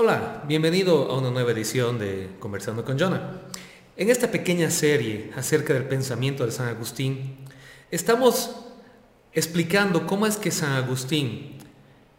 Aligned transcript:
Hola, 0.00 0.44
bienvenido 0.46 1.10
a 1.10 1.18
una 1.18 1.32
nueva 1.32 1.50
edición 1.50 1.98
de 1.98 2.28
Conversando 2.38 2.84
con 2.84 2.96
Jonah. 2.96 3.32
En 3.96 4.10
esta 4.10 4.30
pequeña 4.30 4.70
serie 4.70 5.32
acerca 5.34 5.74
del 5.74 5.86
pensamiento 5.86 6.46
de 6.46 6.52
San 6.52 6.68
Agustín, 6.68 7.38
estamos 7.90 8.54
explicando 9.32 10.06
cómo 10.06 10.28
es 10.28 10.36
que 10.36 10.52
San 10.52 10.70
Agustín, 10.74 11.58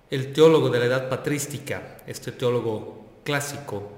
el 0.09 0.33
teólogo 0.33 0.69
de 0.69 0.79
la 0.79 0.85
edad 0.87 1.07
patrística, 1.07 1.99
este 2.05 2.33
teólogo 2.33 3.05
clásico, 3.23 3.89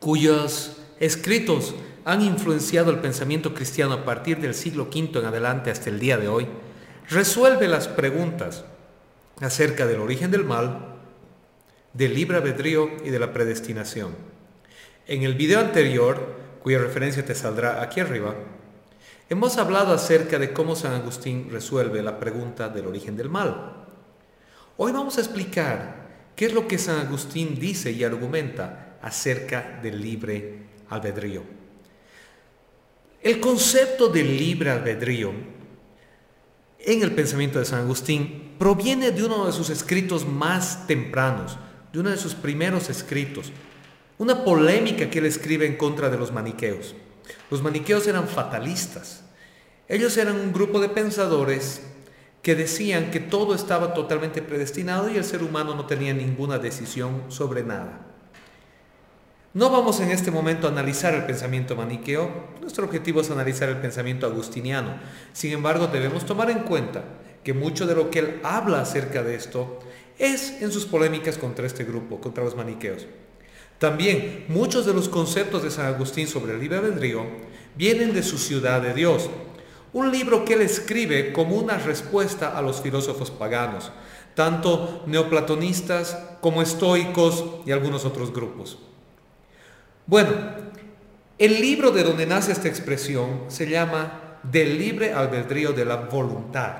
cuyos 0.00 0.78
escritos 0.98 1.74
han 2.06 2.22
influenciado 2.22 2.90
el 2.90 3.00
pensamiento 3.00 3.52
cristiano 3.52 3.92
a 3.92 4.04
partir 4.06 4.38
del 4.38 4.54
siglo 4.54 4.84
V 4.84 5.18
en 5.18 5.26
adelante 5.26 5.70
hasta 5.70 5.90
el 5.90 6.00
día 6.00 6.16
de 6.16 6.28
hoy, 6.28 6.46
resuelve 7.10 7.68
las 7.68 7.88
preguntas 7.88 8.64
acerca 9.42 9.86
del 9.86 10.00
origen 10.00 10.30
del 10.30 10.46
mal, 10.46 10.93
del 11.94 12.14
libre 12.14 12.36
albedrío 12.36 12.90
y 13.04 13.10
de 13.10 13.18
la 13.18 13.32
predestinación. 13.32 14.14
En 15.06 15.22
el 15.22 15.34
video 15.34 15.60
anterior, 15.60 16.34
cuya 16.62 16.78
referencia 16.78 17.24
te 17.24 17.34
saldrá 17.34 17.80
aquí 17.80 18.00
arriba, 18.00 18.34
hemos 19.30 19.56
hablado 19.56 19.94
acerca 19.94 20.38
de 20.38 20.52
cómo 20.52 20.76
San 20.76 20.92
Agustín 20.92 21.48
resuelve 21.50 22.02
la 22.02 22.18
pregunta 22.18 22.68
del 22.68 22.86
origen 22.86 23.16
del 23.16 23.30
mal. 23.30 23.86
Hoy 24.76 24.92
vamos 24.92 25.16
a 25.18 25.20
explicar 25.20 26.04
qué 26.34 26.46
es 26.46 26.52
lo 26.52 26.66
que 26.66 26.78
San 26.78 26.98
Agustín 26.98 27.58
dice 27.58 27.92
y 27.92 28.02
argumenta 28.02 28.96
acerca 29.00 29.78
del 29.82 30.02
libre 30.02 30.58
albedrío. 30.90 31.42
El 33.22 33.40
concepto 33.40 34.08
del 34.08 34.36
libre 34.36 34.70
albedrío 34.70 35.32
en 36.80 37.02
el 37.02 37.14
pensamiento 37.14 37.58
de 37.58 37.64
San 37.64 37.80
Agustín 37.80 38.54
proviene 38.58 39.12
de 39.12 39.24
uno 39.24 39.46
de 39.46 39.52
sus 39.52 39.70
escritos 39.70 40.26
más 40.26 40.86
tempranos, 40.86 41.56
de 41.94 42.00
uno 42.00 42.10
de 42.10 42.16
sus 42.16 42.34
primeros 42.34 42.90
escritos, 42.90 43.52
una 44.18 44.44
polémica 44.44 45.08
que 45.08 45.20
él 45.20 45.26
escribe 45.26 45.64
en 45.64 45.76
contra 45.76 46.10
de 46.10 46.18
los 46.18 46.32
maniqueos. 46.32 46.92
Los 47.52 47.62
maniqueos 47.62 48.08
eran 48.08 48.26
fatalistas. 48.26 49.22
Ellos 49.88 50.16
eran 50.16 50.34
un 50.34 50.52
grupo 50.52 50.80
de 50.80 50.88
pensadores 50.88 51.82
que 52.42 52.56
decían 52.56 53.12
que 53.12 53.20
todo 53.20 53.54
estaba 53.54 53.94
totalmente 53.94 54.42
predestinado 54.42 55.08
y 55.08 55.16
el 55.16 55.24
ser 55.24 55.44
humano 55.44 55.76
no 55.76 55.86
tenía 55.86 56.12
ninguna 56.12 56.58
decisión 56.58 57.26
sobre 57.28 57.62
nada. 57.62 58.00
No 59.52 59.70
vamos 59.70 60.00
en 60.00 60.10
este 60.10 60.32
momento 60.32 60.66
a 60.66 60.70
analizar 60.70 61.14
el 61.14 61.26
pensamiento 61.26 61.76
maniqueo, 61.76 62.48
nuestro 62.60 62.86
objetivo 62.86 63.20
es 63.20 63.30
analizar 63.30 63.68
el 63.68 63.76
pensamiento 63.76 64.26
agustiniano. 64.26 64.96
Sin 65.32 65.52
embargo, 65.52 65.86
debemos 65.86 66.26
tomar 66.26 66.50
en 66.50 66.64
cuenta 66.64 67.04
que 67.44 67.54
mucho 67.54 67.86
de 67.86 67.94
lo 67.94 68.10
que 68.10 68.18
él 68.18 68.40
habla 68.42 68.80
acerca 68.80 69.22
de 69.22 69.36
esto 69.36 69.78
es 70.18 70.62
en 70.62 70.70
sus 70.70 70.86
polémicas 70.86 71.38
contra 71.38 71.66
este 71.66 71.84
grupo, 71.84 72.20
contra 72.20 72.44
los 72.44 72.56
maniqueos. 72.56 73.06
También 73.78 74.46
muchos 74.48 74.86
de 74.86 74.94
los 74.94 75.08
conceptos 75.08 75.62
de 75.62 75.70
San 75.70 75.86
Agustín 75.86 76.26
sobre 76.26 76.54
el 76.54 76.60
libre 76.60 76.78
albedrío 76.78 77.24
vienen 77.76 78.14
de 78.14 78.22
su 78.22 78.38
ciudad 78.38 78.80
de 78.80 78.94
Dios, 78.94 79.28
un 79.92 80.10
libro 80.10 80.44
que 80.44 80.54
él 80.54 80.60
escribe 80.60 81.32
como 81.32 81.56
una 81.56 81.78
respuesta 81.78 82.56
a 82.56 82.62
los 82.62 82.80
filósofos 82.80 83.30
paganos, 83.30 83.92
tanto 84.34 85.02
neoplatonistas 85.06 86.18
como 86.40 86.62
estoicos 86.62 87.44
y 87.66 87.72
algunos 87.72 88.04
otros 88.04 88.32
grupos. 88.32 88.78
Bueno, 90.06 90.32
el 91.38 91.60
libro 91.60 91.90
de 91.90 92.04
donde 92.04 92.26
nace 92.26 92.52
esta 92.52 92.68
expresión 92.68 93.44
se 93.48 93.68
llama 93.68 94.38
Del 94.42 94.78
libre 94.78 95.12
albedrío 95.12 95.72
de 95.72 95.84
la 95.84 95.96
voluntad. 95.96 96.76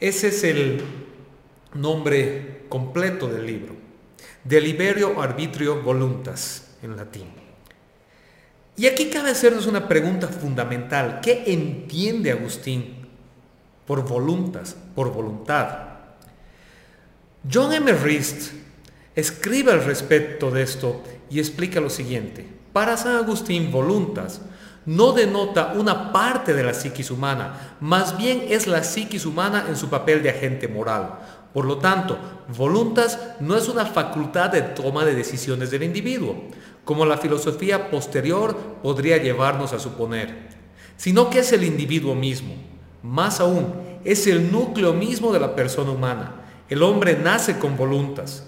Ese 0.00 0.28
es 0.28 0.44
el 0.44 0.82
nombre 1.74 2.66
completo 2.68 3.28
del 3.28 3.46
libro. 3.46 3.74
Deliberio 4.44 5.20
arbitrio 5.20 5.82
voluntas 5.82 6.76
en 6.82 6.96
latín. 6.96 7.26
Y 8.76 8.86
aquí 8.86 9.10
cabe 9.10 9.30
hacernos 9.30 9.66
una 9.66 9.86
pregunta 9.88 10.28
fundamental. 10.28 11.20
¿Qué 11.22 11.44
entiende 11.46 12.32
Agustín 12.32 13.06
por 13.86 14.06
voluntas, 14.06 14.76
por 14.94 15.12
voluntad? 15.12 15.90
John 17.50 17.72
M. 17.72 17.92
Rist 17.92 18.52
escribe 19.14 19.72
al 19.72 19.84
respecto 19.84 20.50
de 20.50 20.62
esto 20.62 21.02
y 21.28 21.38
explica 21.38 21.80
lo 21.80 21.90
siguiente. 21.90 22.48
Para 22.72 22.96
San 22.96 23.16
Agustín, 23.16 23.70
voluntas 23.70 24.40
no 24.86 25.12
denota 25.12 25.74
una 25.76 26.12
parte 26.12 26.54
de 26.54 26.64
la 26.64 26.74
psiquis 26.74 27.10
humana, 27.10 27.76
más 27.80 28.16
bien 28.16 28.46
es 28.48 28.66
la 28.66 28.82
psiquis 28.82 29.26
humana 29.26 29.66
en 29.68 29.76
su 29.76 29.88
papel 29.88 30.22
de 30.22 30.30
agente 30.30 30.66
moral. 30.66 31.18
Por 31.52 31.66
lo 31.66 31.78
tanto, 31.78 32.18
voluntas 32.56 33.18
no 33.40 33.56
es 33.56 33.68
una 33.68 33.86
facultad 33.86 34.50
de 34.50 34.62
toma 34.62 35.04
de 35.04 35.14
decisiones 35.14 35.70
del 35.70 35.82
individuo, 35.82 36.36
como 36.84 37.04
la 37.04 37.18
filosofía 37.18 37.90
posterior 37.90 38.56
podría 38.82 39.18
llevarnos 39.18 39.72
a 39.72 39.78
suponer, 39.78 40.48
sino 40.96 41.30
que 41.30 41.40
es 41.40 41.52
el 41.52 41.64
individuo 41.64 42.14
mismo. 42.14 42.54
Más 43.02 43.40
aún, 43.40 43.74
es 44.04 44.26
el 44.26 44.50
núcleo 44.50 44.92
mismo 44.92 45.32
de 45.32 45.40
la 45.40 45.54
persona 45.54 45.90
humana. 45.90 46.36
El 46.68 46.82
hombre 46.82 47.16
nace 47.16 47.58
con 47.58 47.76
voluntas, 47.76 48.44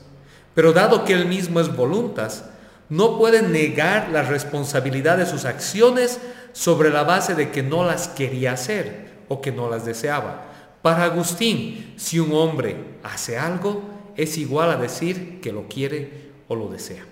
pero 0.54 0.72
dado 0.72 1.04
que 1.04 1.12
él 1.12 1.26
mismo 1.26 1.60
es 1.60 1.74
voluntas, 1.74 2.46
no 2.88 3.18
puede 3.18 3.42
negar 3.42 4.10
la 4.10 4.22
responsabilidad 4.22 5.16
de 5.16 5.26
sus 5.26 5.44
acciones 5.44 6.20
sobre 6.52 6.90
la 6.90 7.02
base 7.02 7.34
de 7.34 7.50
que 7.50 7.62
no 7.62 7.84
las 7.84 8.08
quería 8.08 8.52
hacer 8.52 9.12
o 9.28 9.40
que 9.40 9.52
no 9.52 9.68
las 9.68 9.84
deseaba. 9.84 10.53
Para 10.84 11.04
Agustín, 11.04 11.94
si 11.96 12.18
un 12.20 12.30
hombre 12.34 12.76
hace 13.02 13.38
algo, 13.38 13.82
es 14.18 14.36
igual 14.36 14.70
a 14.70 14.76
decir 14.76 15.40
que 15.40 15.50
lo 15.50 15.66
quiere 15.66 16.10
o 16.46 16.54
lo 16.54 16.68
desea. 16.68 17.06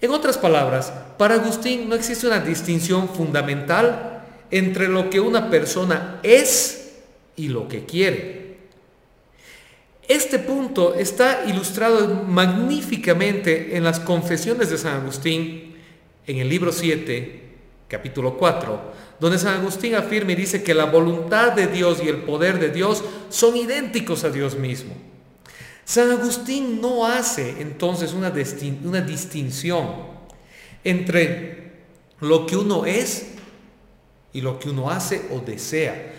En 0.00 0.12
otras 0.12 0.38
palabras, 0.38 0.92
para 1.18 1.34
Agustín 1.34 1.88
no 1.88 1.96
existe 1.96 2.28
una 2.28 2.38
distinción 2.38 3.08
fundamental 3.08 4.22
entre 4.52 4.86
lo 4.86 5.10
que 5.10 5.18
una 5.18 5.50
persona 5.50 6.20
es 6.22 6.98
y 7.34 7.48
lo 7.48 7.66
que 7.66 7.84
quiere. 7.84 8.58
Este 10.06 10.38
punto 10.38 10.94
está 10.94 11.46
ilustrado 11.48 12.22
magníficamente 12.22 13.76
en 13.76 13.82
las 13.82 13.98
confesiones 13.98 14.70
de 14.70 14.78
San 14.78 15.00
Agustín 15.00 15.74
en 16.28 16.36
el 16.36 16.48
libro 16.48 16.70
7, 16.70 17.45
capítulo 17.88 18.36
4, 18.36 18.80
donde 19.20 19.38
San 19.38 19.60
Agustín 19.60 19.94
afirma 19.94 20.32
y 20.32 20.36
dice 20.36 20.62
que 20.62 20.74
la 20.74 20.86
voluntad 20.86 21.52
de 21.52 21.68
Dios 21.68 22.02
y 22.02 22.08
el 22.08 22.22
poder 22.22 22.58
de 22.58 22.70
Dios 22.70 23.04
son 23.28 23.56
idénticos 23.56 24.24
a 24.24 24.30
Dios 24.30 24.56
mismo. 24.56 24.94
San 25.84 26.10
Agustín 26.10 26.80
no 26.80 27.06
hace 27.06 27.60
entonces 27.60 28.12
una, 28.12 28.32
una 28.84 29.00
distinción 29.02 30.16
entre 30.82 31.72
lo 32.20 32.46
que 32.46 32.56
uno 32.56 32.86
es 32.86 33.26
y 34.32 34.40
lo 34.40 34.58
que 34.58 34.70
uno 34.70 34.90
hace 34.90 35.22
o 35.30 35.38
desea. 35.38 36.12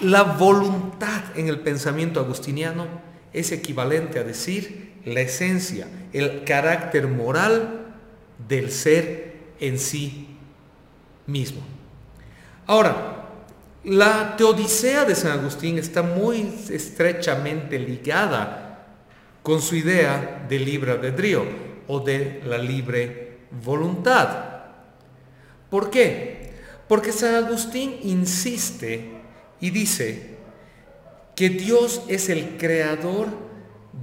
La 0.00 0.24
voluntad 0.24 1.22
en 1.36 1.48
el 1.48 1.60
pensamiento 1.60 2.20
agustiniano 2.20 2.86
es 3.32 3.52
equivalente 3.52 4.18
a 4.18 4.24
decir 4.24 4.94
la 5.04 5.20
esencia, 5.20 5.86
el 6.12 6.42
carácter 6.44 7.06
moral 7.06 7.94
del 8.48 8.72
ser 8.72 9.36
en 9.60 9.78
sí 9.78 10.25
mismo. 11.26 11.60
Ahora, 12.66 13.16
la 13.84 14.36
teodicea 14.36 15.04
de 15.04 15.14
San 15.14 15.38
Agustín 15.38 15.78
está 15.78 16.02
muy 16.02 16.52
estrechamente 16.70 17.78
ligada 17.78 18.84
con 19.42 19.62
su 19.62 19.76
idea 19.76 20.44
de 20.48 20.58
libre 20.58 20.92
albedrío 20.92 21.44
o 21.86 22.00
de 22.00 22.42
la 22.44 22.58
libre 22.58 23.38
voluntad. 23.64 24.28
¿Por 25.70 25.90
qué? 25.90 26.50
Porque 26.88 27.12
San 27.12 27.34
Agustín 27.34 27.96
insiste 28.02 29.12
y 29.60 29.70
dice 29.70 30.36
que 31.36 31.50
Dios 31.50 32.02
es 32.08 32.28
el 32.28 32.56
creador 32.56 33.28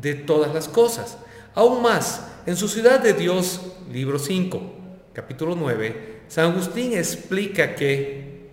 de 0.02 0.14
todas 0.14 0.54
las 0.54 0.70
cosas. 0.70 1.18
Aún 1.56 1.82
más, 1.82 2.26
en 2.46 2.56
su 2.56 2.68
ciudad 2.68 3.00
de 3.00 3.14
Dios, 3.14 3.60
libro 3.92 4.20
5, 4.20 4.62
capítulo 5.14 5.56
9, 5.56 6.13
San 6.34 6.50
Agustín 6.50 6.94
explica 6.94 7.76
que 7.76 8.50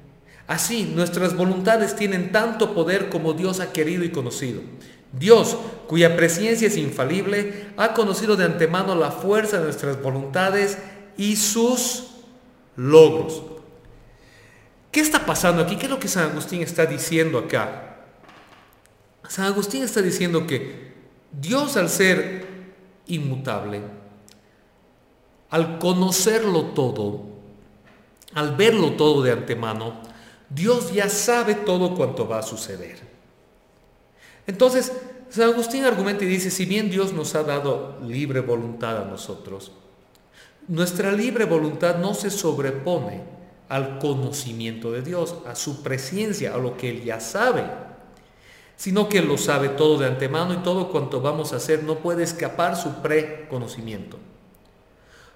así 0.47 0.93
nuestras 0.95 1.35
voluntades 1.35 1.97
tienen 1.97 2.31
tanto 2.31 2.75
poder 2.75 3.09
como 3.09 3.33
Dios 3.33 3.59
ha 3.59 3.73
querido 3.73 4.05
y 4.05 4.11
conocido. 4.11 4.61
Dios, 5.19 5.57
cuya 5.89 6.15
presencia 6.15 6.69
es 6.69 6.77
infalible, 6.77 7.69
ha 7.79 7.95
conocido 7.95 8.37
de 8.37 8.45
antemano 8.45 8.95
la 8.95 9.11
fuerza 9.11 9.57
de 9.57 9.65
nuestras 9.65 10.03
voluntades 10.03 10.77
y 11.17 11.37
sus 11.37 12.09
logros. 12.77 13.45
¿Qué 14.93 15.01
está 15.01 15.25
pasando 15.25 15.63
aquí? 15.63 15.77
¿Qué 15.77 15.87
es 15.87 15.91
lo 15.91 15.99
que 15.99 16.09
San 16.09 16.33
Agustín 16.33 16.61
está 16.61 16.85
diciendo 16.85 17.39
acá? 17.39 17.97
San 19.27 19.47
Agustín 19.47 19.85
está 19.85 20.03
diciendo 20.03 20.47
que 20.47 20.93
Dios 21.33 21.79
al 21.79 21.89
ser 21.89 22.47
inmutable, 23.07 23.81
al 25.49 25.79
conocerlo 25.79 26.67
todo, 26.75 27.30
al 28.35 28.57
verlo 28.57 28.93
todo 28.93 29.23
de 29.23 29.33
antemano, 29.33 29.95
Dios 30.49 30.93
ya 30.93 31.09
sabe 31.09 31.55
todo 31.55 31.95
cuanto 31.95 32.27
va 32.27 32.39
a 32.39 32.43
suceder. 32.43 32.99
Entonces, 34.47 34.93
San 35.29 35.51
Agustín 35.51 35.85
argumenta 35.85 36.25
y 36.25 36.29
dice, 36.29 36.51
si 36.51 36.65
bien 36.65 36.91
Dios 36.91 37.13
nos 37.13 37.35
ha 37.35 37.45
dado 37.45 37.99
libre 38.03 38.41
voluntad 38.41 38.99
a 38.99 39.05
nosotros, 39.05 39.73
nuestra 40.67 41.13
libre 41.13 41.45
voluntad 41.45 41.99
no 41.99 42.15
se 42.15 42.31
sobrepone 42.31 43.23
al 43.69 43.99
conocimiento 43.99 44.91
de 44.91 45.03
Dios, 45.03 45.37
a 45.47 45.55
su 45.55 45.83
presencia, 45.83 46.55
a 46.55 46.59
lo 46.59 46.77
que 46.77 46.91
Él 46.91 47.05
ya 47.05 47.21
sabe, 47.21 47.65
sino 48.77 49.09
que 49.09 49.19
Él 49.19 49.29
lo 49.29 49.39
sabe 49.39 49.69
todo 49.69 49.99
de 49.99 50.07
antemano 50.07 50.55
y 50.55 50.59
todo 50.59 50.91
cuanto 50.91 51.21
vamos 51.21 51.53
a 51.53 51.57
hacer 51.57 51.85
no 51.85 51.99
puede 51.99 52.25
escapar 52.25 52.77
su 52.77 52.95
preconocimiento. 53.03 54.19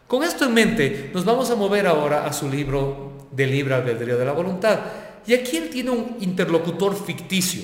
Con 0.06 0.22
esto 0.22 0.44
en 0.44 0.54
mente, 0.54 1.10
nos 1.14 1.24
vamos 1.24 1.50
a 1.50 1.56
mover 1.56 1.86
ahora 1.86 2.26
a 2.26 2.32
su 2.32 2.48
libro 2.48 3.28
de 3.30 3.46
libre 3.46 3.74
albedrío 3.74 4.18
de 4.18 4.24
la 4.24 4.32
voluntad. 4.32 4.80
Y 5.26 5.34
aquí 5.34 5.56
él 5.56 5.70
tiene 5.70 5.90
un 5.90 6.16
interlocutor 6.20 6.94
ficticio. 6.94 7.62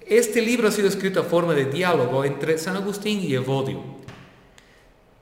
Este 0.00 0.42
libro 0.42 0.68
ha 0.68 0.72
sido 0.72 0.88
escrito 0.88 1.20
a 1.20 1.24
forma 1.24 1.54
de 1.54 1.66
diálogo 1.66 2.24
entre 2.24 2.58
San 2.58 2.76
Agustín 2.76 3.20
y 3.20 3.34
Evodio. 3.34 3.82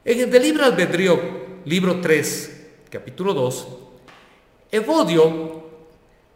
En 0.04 0.20
el 0.20 0.30
de 0.30 0.40
libre 0.40 0.64
albedrío, 0.64 1.18
libro 1.64 2.00
3, 2.00 2.66
capítulo 2.90 3.32
2, 3.32 3.68
Evodio, 4.70 5.64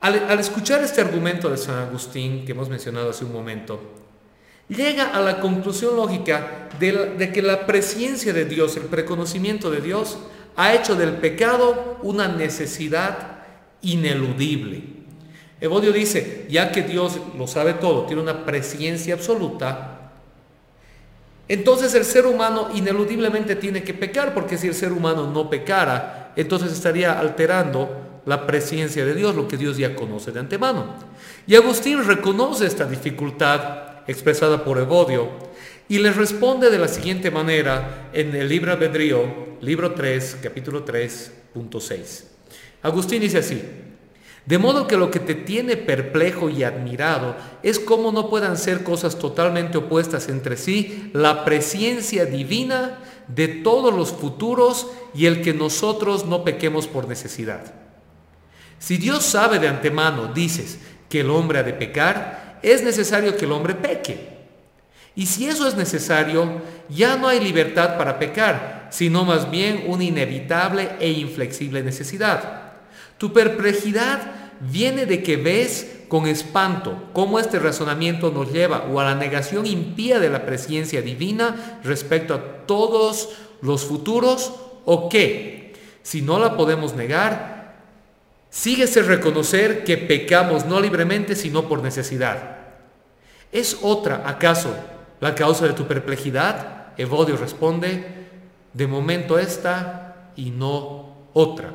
al, 0.00 0.38
escuchar 0.38 0.82
este 0.82 1.00
argumento 1.00 1.50
de 1.50 1.56
San 1.56 1.76
Agustín 1.76 2.44
que 2.44 2.52
hemos 2.52 2.68
mencionado 2.68 3.10
hace 3.10 3.24
un 3.24 3.32
momento, 3.32 3.80
llega 4.68 5.10
a 5.10 5.20
la 5.20 5.40
conclusión 5.40 5.96
lógica 5.96 6.68
de, 6.78 7.30
que 7.32 7.42
la 7.42 7.66
presencia 7.66 8.32
de 8.32 8.44
Dios, 8.44 8.76
el 8.76 8.84
preconocimiento 8.84 9.70
de 9.70 9.80
Dios, 9.80 10.18
ha 10.56 10.74
hecho 10.74 10.94
del 10.94 11.12
pecado 11.12 11.98
una 12.02 12.28
necesidad 12.28 13.38
ineludible. 13.82 14.82
Evodio 15.60 15.92
dice, 15.92 16.46
ya 16.48 16.70
que 16.70 16.82
Dios 16.82 17.18
lo 17.36 17.46
sabe 17.46 17.74
todo, 17.74 18.06
tiene 18.06 18.22
una 18.22 18.44
presencia 18.44 19.14
absoluta, 19.14 19.98
entonces 21.48 21.94
el 21.94 22.04
ser 22.04 22.26
humano 22.26 22.68
ineludiblemente 22.74 23.56
tiene 23.56 23.82
que 23.82 23.94
pecar, 23.94 24.34
porque 24.34 24.58
si 24.58 24.68
el 24.68 24.74
ser 24.74 24.92
humano 24.92 25.30
no 25.32 25.48
pecara, 25.48 26.32
entonces 26.36 26.72
estaría 26.72 27.18
alterando 27.18 28.20
la 28.26 28.46
presencia 28.46 29.04
de 29.06 29.14
Dios, 29.14 29.34
lo 29.34 29.48
que 29.48 29.56
Dios 29.56 29.78
ya 29.78 29.96
conoce 29.96 30.30
de 30.30 30.40
antemano. 30.40 30.94
Y 31.46 31.54
Agustín 31.56 32.04
reconoce 32.04 32.66
esta 32.66 32.84
dificultad 32.84 33.87
expresada 34.08 34.64
por 34.64 34.78
Evodio, 34.78 35.28
y 35.88 35.98
les 35.98 36.16
responde 36.16 36.70
de 36.70 36.78
la 36.78 36.88
siguiente 36.88 37.30
manera 37.30 38.10
en 38.12 38.34
el 38.34 38.48
libro 38.48 38.72
Albedrío, 38.72 39.56
libro 39.60 39.94
3, 39.94 40.38
capítulo 40.42 40.84
3.6. 40.84 42.24
Agustín 42.82 43.20
dice 43.20 43.38
así, 43.38 43.62
de 44.44 44.58
modo 44.58 44.86
que 44.86 44.96
lo 44.96 45.10
que 45.10 45.20
te 45.20 45.34
tiene 45.34 45.76
perplejo 45.76 46.48
y 46.48 46.62
admirado 46.64 47.36
es 47.62 47.78
cómo 47.78 48.12
no 48.12 48.30
puedan 48.30 48.56
ser 48.56 48.82
cosas 48.82 49.18
totalmente 49.18 49.78
opuestas 49.78 50.28
entre 50.28 50.56
sí 50.56 51.10
la 51.12 51.44
presencia 51.44 52.24
divina 52.24 52.98
de 53.28 53.48
todos 53.48 53.94
los 53.94 54.10
futuros 54.10 54.86
y 55.14 55.26
el 55.26 55.42
que 55.42 55.52
nosotros 55.52 56.24
no 56.24 56.44
pequemos 56.44 56.86
por 56.86 57.08
necesidad. 57.08 57.74
Si 58.78 58.96
Dios 58.96 59.24
sabe 59.24 59.58
de 59.58 59.68
antemano, 59.68 60.32
dices, 60.32 60.78
que 61.08 61.20
el 61.20 61.30
hombre 61.30 61.58
ha 61.58 61.62
de 61.62 61.72
pecar, 61.72 62.47
es 62.62 62.82
necesario 62.82 63.36
que 63.36 63.44
el 63.44 63.52
hombre 63.52 63.74
peque. 63.74 64.38
Y 65.14 65.26
si 65.26 65.48
eso 65.48 65.66
es 65.66 65.74
necesario, 65.74 66.60
ya 66.88 67.16
no 67.16 67.26
hay 67.26 67.40
libertad 67.40 67.98
para 67.98 68.18
pecar, 68.18 68.86
sino 68.90 69.24
más 69.24 69.50
bien 69.50 69.84
una 69.88 70.04
inevitable 70.04 70.90
e 71.00 71.10
inflexible 71.10 71.82
necesidad. 71.82 72.72
Tu 73.18 73.32
perplejidad 73.32 74.20
viene 74.60 75.06
de 75.06 75.22
que 75.22 75.36
ves 75.36 76.04
con 76.08 76.26
espanto 76.26 77.10
cómo 77.12 77.38
este 77.38 77.58
razonamiento 77.58 78.30
nos 78.30 78.52
lleva 78.52 78.86
o 78.90 79.00
a 79.00 79.04
la 79.04 79.14
negación 79.14 79.66
impía 79.66 80.20
de 80.20 80.30
la 80.30 80.46
presencia 80.46 81.02
divina 81.02 81.80
respecto 81.84 82.34
a 82.34 82.66
todos 82.66 83.30
los 83.60 83.84
futuros 83.84 84.52
o 84.84 85.08
que, 85.08 85.74
si 86.02 86.22
no 86.22 86.38
la 86.38 86.56
podemos 86.56 86.94
negar, 86.94 87.57
Síguese 88.58 89.02
reconocer 89.02 89.84
que 89.84 89.96
pecamos 89.96 90.66
no 90.66 90.80
libremente, 90.80 91.36
sino 91.36 91.68
por 91.68 91.80
necesidad. 91.80 92.56
¿Es 93.52 93.78
otra, 93.82 94.24
acaso, 94.26 94.74
la 95.20 95.36
causa 95.36 95.68
de 95.68 95.74
tu 95.74 95.86
perplejidad? 95.86 96.88
Evodio 96.96 97.36
responde, 97.36 98.04
de 98.72 98.86
momento 98.88 99.38
esta 99.38 100.32
y 100.34 100.50
no 100.50 101.28
otra. 101.34 101.72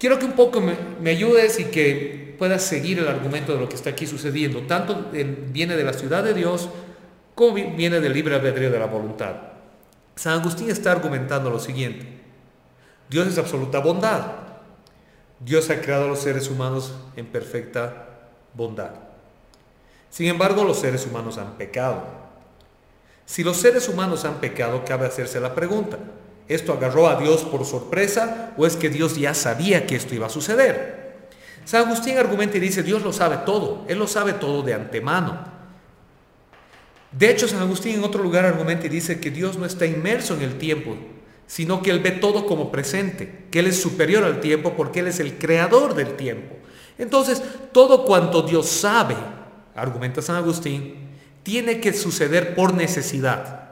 Quiero 0.00 0.18
que 0.18 0.24
un 0.24 0.32
poco 0.32 0.60
me, 0.60 1.10
ayudes 1.10 1.60
y 1.60 1.66
que 1.66 2.34
puedas 2.40 2.64
seguir 2.64 2.98
el 2.98 3.06
argumento 3.06 3.54
de 3.54 3.60
lo 3.60 3.68
que 3.68 3.76
está 3.76 3.90
aquí 3.90 4.08
sucediendo. 4.08 4.62
Tanto 4.62 5.12
viene 5.12 5.76
de 5.76 5.84
la 5.84 5.92
ciudad 5.92 6.24
de 6.24 6.34
Dios 6.34 6.68
como 7.36 7.54
viene 7.54 8.00
del 8.00 8.14
libre 8.14 8.34
albedrío 8.34 8.72
de 8.72 8.80
la 8.80 8.86
voluntad. 8.86 9.36
San 10.16 10.40
Agustín 10.40 10.70
está 10.70 10.90
argumentando 10.90 11.50
lo 11.50 11.60
siguiente. 11.60 12.04
Dios 13.08 13.28
es 13.28 13.38
absoluta 13.38 13.78
bondad. 13.78 14.47
Dios 15.40 15.70
ha 15.70 15.80
creado 15.80 16.04
a 16.04 16.08
los 16.08 16.20
seres 16.20 16.48
humanos 16.48 16.92
en 17.16 17.26
perfecta 17.26 18.08
bondad. 18.54 18.90
Sin 20.10 20.26
embargo, 20.26 20.64
los 20.64 20.78
seres 20.78 21.06
humanos 21.06 21.38
han 21.38 21.56
pecado. 21.56 22.02
Si 23.24 23.44
los 23.44 23.58
seres 23.58 23.88
humanos 23.88 24.24
han 24.24 24.40
pecado, 24.40 24.84
cabe 24.84 25.06
hacerse 25.06 25.38
la 25.38 25.54
pregunta, 25.54 25.98
¿esto 26.48 26.72
agarró 26.72 27.08
a 27.08 27.20
Dios 27.20 27.42
por 27.42 27.64
sorpresa 27.64 28.54
o 28.56 28.66
es 28.66 28.74
que 28.74 28.88
Dios 28.88 29.16
ya 29.16 29.34
sabía 29.34 29.86
que 29.86 29.96
esto 29.96 30.14
iba 30.14 30.26
a 30.26 30.30
suceder? 30.30 31.28
San 31.64 31.86
Agustín 31.86 32.16
argumenta 32.16 32.56
y 32.56 32.60
dice, 32.60 32.82
Dios 32.82 33.02
lo 33.02 33.12
sabe 33.12 33.38
todo, 33.44 33.84
Él 33.88 33.98
lo 33.98 34.06
sabe 34.06 34.32
todo 34.32 34.62
de 34.62 34.72
antemano. 34.72 35.58
De 37.12 37.30
hecho, 37.30 37.46
San 37.46 37.60
Agustín 37.60 37.96
en 37.96 38.04
otro 38.04 38.22
lugar 38.22 38.46
argumenta 38.46 38.86
y 38.86 38.90
dice 38.90 39.20
que 39.20 39.30
Dios 39.30 39.58
no 39.58 39.66
está 39.66 39.84
inmerso 39.84 40.34
en 40.34 40.42
el 40.42 40.56
tiempo, 40.56 40.96
sino 41.48 41.82
que 41.82 41.90
Él 41.90 41.98
ve 41.98 42.12
todo 42.12 42.46
como 42.46 42.70
presente, 42.70 43.46
que 43.50 43.58
Él 43.60 43.66
es 43.66 43.80
superior 43.80 44.22
al 44.22 44.40
tiempo 44.40 44.74
porque 44.76 45.00
Él 45.00 45.08
es 45.08 45.18
el 45.18 45.38
creador 45.38 45.94
del 45.94 46.14
tiempo. 46.14 46.54
Entonces, 46.98 47.42
todo 47.72 48.04
cuanto 48.04 48.42
Dios 48.42 48.68
sabe, 48.68 49.16
argumenta 49.74 50.22
San 50.22 50.36
Agustín, 50.36 51.08
tiene 51.42 51.80
que 51.80 51.94
suceder 51.94 52.54
por 52.54 52.74
necesidad. 52.74 53.70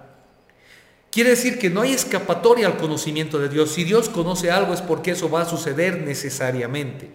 Quiere 1.11 1.31
decir 1.31 1.58
que 1.58 1.70
no 1.70 1.82
hay 1.82 1.93
escapatoria 1.93 2.67
al 2.67 2.78
conocimiento 2.78 3.38
de 3.38 3.49
Dios. 3.49 3.73
Si 3.73 3.84
Dios 3.84 4.08
conoce 4.08 4.50
algo 4.50 4.72
es 4.72 4.81
porque 4.81 5.12
eso 5.12 5.31
va 5.31 5.43
a 5.43 5.49
suceder 5.49 6.02
necesariamente. 6.02 7.11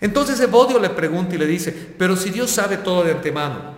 Entonces 0.00 0.38
Evodio 0.40 0.78
le 0.78 0.90
pregunta 0.90 1.34
y 1.34 1.38
le 1.38 1.46
dice, 1.46 1.72
pero 1.98 2.16
si 2.16 2.30
Dios 2.30 2.50
sabe 2.50 2.76
todo 2.76 3.02
de 3.02 3.12
antemano 3.12 3.74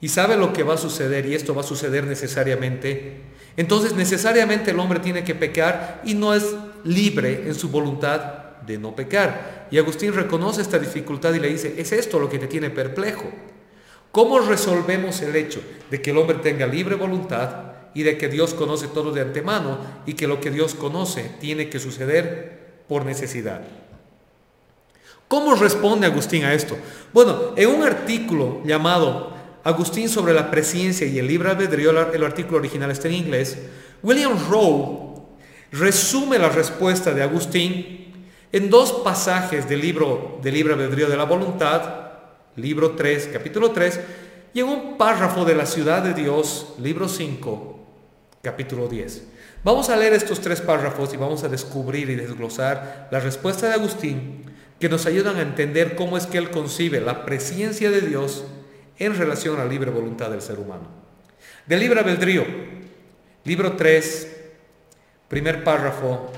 y 0.00 0.08
sabe 0.08 0.36
lo 0.36 0.52
que 0.52 0.62
va 0.62 0.74
a 0.74 0.78
suceder 0.78 1.26
y 1.26 1.34
esto 1.34 1.54
va 1.54 1.60
a 1.60 1.64
suceder 1.64 2.04
necesariamente, 2.04 3.22
entonces 3.58 3.92
necesariamente 3.94 4.70
el 4.70 4.78
hombre 4.78 5.00
tiene 5.00 5.24
que 5.24 5.34
pecar 5.34 6.00
y 6.04 6.14
no 6.14 6.32
es 6.32 6.54
libre 6.84 7.42
en 7.48 7.56
su 7.56 7.70
voluntad 7.70 8.20
de 8.64 8.78
no 8.78 8.94
pecar. 8.94 9.66
Y 9.72 9.78
Agustín 9.78 10.14
reconoce 10.14 10.62
esta 10.62 10.78
dificultad 10.78 11.34
y 11.34 11.40
le 11.40 11.48
dice, 11.48 11.74
es 11.76 11.90
esto 11.90 12.20
lo 12.20 12.30
que 12.30 12.38
te 12.38 12.46
tiene 12.46 12.70
perplejo. 12.70 13.24
¿Cómo 14.12 14.38
resolvemos 14.38 15.20
el 15.22 15.34
hecho 15.34 15.60
de 15.90 16.00
que 16.00 16.12
el 16.12 16.18
hombre 16.18 16.36
tenga 16.36 16.68
libre 16.68 16.94
voluntad 16.94 17.72
y 17.94 18.04
de 18.04 18.16
que 18.16 18.28
Dios 18.28 18.54
conoce 18.54 18.86
todo 18.86 19.10
de 19.10 19.22
antemano 19.22 19.78
y 20.06 20.14
que 20.14 20.28
lo 20.28 20.40
que 20.40 20.52
Dios 20.52 20.76
conoce 20.76 21.28
tiene 21.40 21.68
que 21.68 21.80
suceder 21.80 22.84
por 22.86 23.04
necesidad? 23.04 23.62
¿Cómo 25.26 25.56
responde 25.56 26.06
Agustín 26.06 26.44
a 26.44 26.54
esto? 26.54 26.78
Bueno, 27.12 27.54
en 27.56 27.68
un 27.70 27.82
artículo 27.82 28.62
llamado 28.64 29.36
Agustín 29.64 30.08
sobre 30.08 30.34
la 30.34 30.50
presencia 30.50 31.06
y 31.06 31.18
el 31.18 31.26
libre 31.26 31.50
albedrío, 31.50 31.90
el 31.90 32.24
artículo 32.24 32.58
original 32.58 32.90
está 32.90 33.08
en 33.08 33.14
inglés, 33.14 33.58
William 34.02 34.38
Rowe 34.48 35.22
resume 35.72 36.38
la 36.38 36.48
respuesta 36.48 37.12
de 37.12 37.22
Agustín 37.22 38.26
en 38.52 38.70
dos 38.70 38.92
pasajes 39.04 39.68
del 39.68 39.80
libro 39.80 40.38
del 40.42 40.54
libre 40.54 40.74
albedrío 40.74 41.08
de 41.08 41.16
la 41.16 41.24
voluntad, 41.24 41.82
libro 42.56 42.92
3, 42.92 43.30
capítulo 43.32 43.72
3, 43.72 44.00
y 44.54 44.60
en 44.60 44.68
un 44.68 44.96
párrafo 44.96 45.44
de 45.44 45.54
la 45.54 45.66
ciudad 45.66 46.02
de 46.02 46.14
Dios, 46.14 46.74
libro 46.78 47.08
5, 47.08 47.78
capítulo 48.42 48.88
10. 48.88 49.24
Vamos 49.64 49.90
a 49.90 49.96
leer 49.96 50.14
estos 50.14 50.40
tres 50.40 50.60
párrafos 50.60 51.12
y 51.12 51.16
vamos 51.16 51.42
a 51.44 51.48
descubrir 51.48 52.08
y 52.08 52.14
desglosar 52.14 53.08
la 53.10 53.20
respuesta 53.20 53.68
de 53.68 53.74
Agustín 53.74 54.44
que 54.78 54.88
nos 54.88 55.06
ayudan 55.06 55.36
a 55.36 55.42
entender 55.42 55.96
cómo 55.96 56.16
es 56.16 56.26
que 56.26 56.38
él 56.38 56.50
concibe 56.50 57.00
la 57.00 57.26
presencia 57.26 57.90
de 57.90 58.00
Dios 58.00 58.44
en 58.98 59.16
relación 59.16 59.56
a 59.56 59.64
la 59.64 59.70
libre 59.70 59.90
voluntad 59.90 60.30
del 60.30 60.42
ser 60.42 60.58
humano. 60.58 60.88
Del 61.66 61.80
libre 61.80 62.00
albedrío, 62.00 62.44
libro 63.44 63.74
3, 63.74 64.36
primer 65.28 65.62
párrafo 65.62 66.32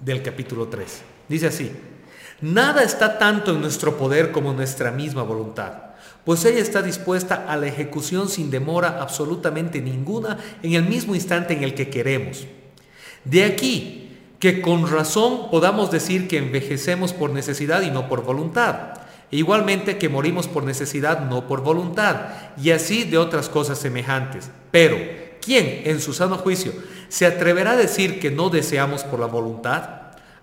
del 0.00 0.22
capítulo 0.22 0.68
3. 0.68 1.02
Dice 1.28 1.46
así, 1.46 1.72
nada 2.40 2.82
está 2.82 3.18
tanto 3.18 3.52
en 3.52 3.60
nuestro 3.60 3.96
poder 3.96 4.32
como 4.32 4.52
nuestra 4.52 4.90
misma 4.90 5.22
voluntad, 5.22 5.72
pues 6.24 6.44
ella 6.44 6.60
está 6.60 6.82
dispuesta 6.82 7.46
a 7.48 7.56
la 7.56 7.66
ejecución 7.66 8.28
sin 8.28 8.50
demora 8.50 9.00
absolutamente 9.00 9.80
ninguna 9.80 10.38
en 10.62 10.74
el 10.74 10.84
mismo 10.84 11.14
instante 11.14 11.54
en 11.54 11.64
el 11.64 11.74
que 11.74 11.88
queremos. 11.90 12.46
De 13.24 13.44
aquí 13.44 14.18
que 14.38 14.60
con 14.60 14.90
razón 14.90 15.50
podamos 15.50 15.90
decir 15.90 16.26
que 16.26 16.38
envejecemos 16.38 17.12
por 17.12 17.30
necesidad 17.30 17.82
y 17.82 17.90
no 17.90 18.08
por 18.08 18.24
voluntad 18.24 19.01
e 19.32 19.38
igualmente 19.38 19.96
que 19.96 20.10
morimos 20.10 20.46
por 20.46 20.62
necesidad, 20.62 21.20
no 21.20 21.48
por 21.48 21.62
voluntad, 21.62 22.16
y 22.62 22.70
así 22.70 23.04
de 23.04 23.16
otras 23.16 23.48
cosas 23.48 23.78
semejantes. 23.78 24.50
Pero, 24.70 24.98
¿quién 25.40 25.82
en 25.86 26.02
su 26.02 26.12
sano 26.12 26.36
juicio 26.36 26.72
se 27.08 27.24
atreverá 27.24 27.72
a 27.72 27.76
decir 27.76 28.20
que 28.20 28.30
no 28.30 28.50
deseamos 28.50 29.04
por 29.04 29.18
la 29.18 29.26
voluntad? 29.26 29.88